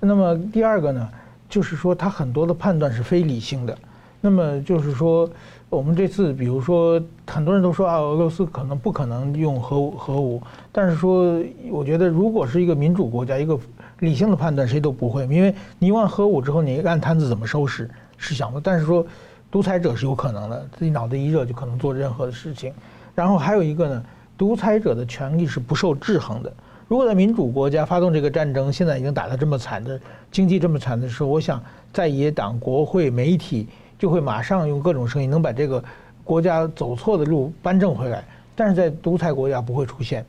[0.00, 1.06] 那么第二个呢？
[1.52, 3.76] 就是说，他很多的判断是非理性的。
[4.22, 5.28] 那么就是说，
[5.68, 10.42] 我们这次，比如说，很多人都说啊，俄罗斯可能不可能用核武，核武。
[10.72, 11.38] 但是说，
[11.70, 13.58] 我觉得如果是一个民主国家，一个
[13.98, 18.58] 理性的判断，谁都不会，因为你用完核武之后，你烂摊子怎么收拾是想的。
[18.58, 19.06] 但是说，
[19.50, 22.72] 独裁者是有可能的，自己脑子一热就可能做任何的事情。
[23.14, 24.02] 然后还有一个呢，
[24.38, 26.50] 独裁者的权力是不受制衡的。
[26.88, 29.98] 如果在民主国家发动这个战争，现在已经打得这么惨的，
[30.30, 31.62] 经济这么惨的时候，我想
[31.92, 33.66] 在野党、国会、媒体
[33.98, 35.82] 就会马上用各种声音能把这个
[36.22, 38.22] 国家走错的路扳正回来。
[38.54, 40.22] 但是在独裁国家不会出现。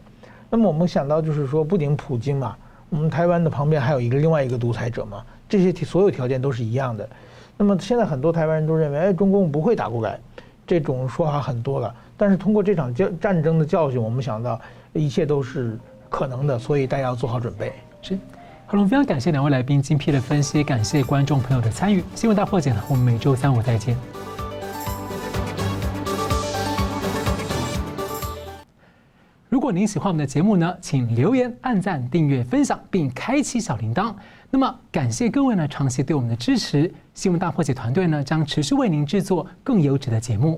[0.50, 2.56] 那么我们想到就是说，不仅普京嘛，
[2.90, 7.08] 我们台湾的旁边还有一个另外一个独裁者嘛，这些所有条件都是一样的。
[7.58, 10.18] 那么现在很多台湾人都认为，哎，中共不会打过来，
[10.66, 11.94] 这种说法很多了。
[12.16, 14.60] 但是通过这场战战争的教训，我们想到
[14.94, 15.78] 一切都是。
[16.14, 17.74] 可能的，所以大家要做好准备。
[18.04, 18.16] 是，
[18.68, 22.04] 好了，非常感谢两位来宾精辟的分析，感谢观众朋友的参与。
[22.14, 23.98] 新闻大破解呢，我们每周三五再见。
[29.50, 34.14] 如果您喜欢我们的节目呢，请留言、按赞、订阅、分享，并开启小铃铛。
[34.52, 40.52] 那么，感谢各位呢长期对我们的支持，新闻大破解团队呢将持续为您制作更优质的节目。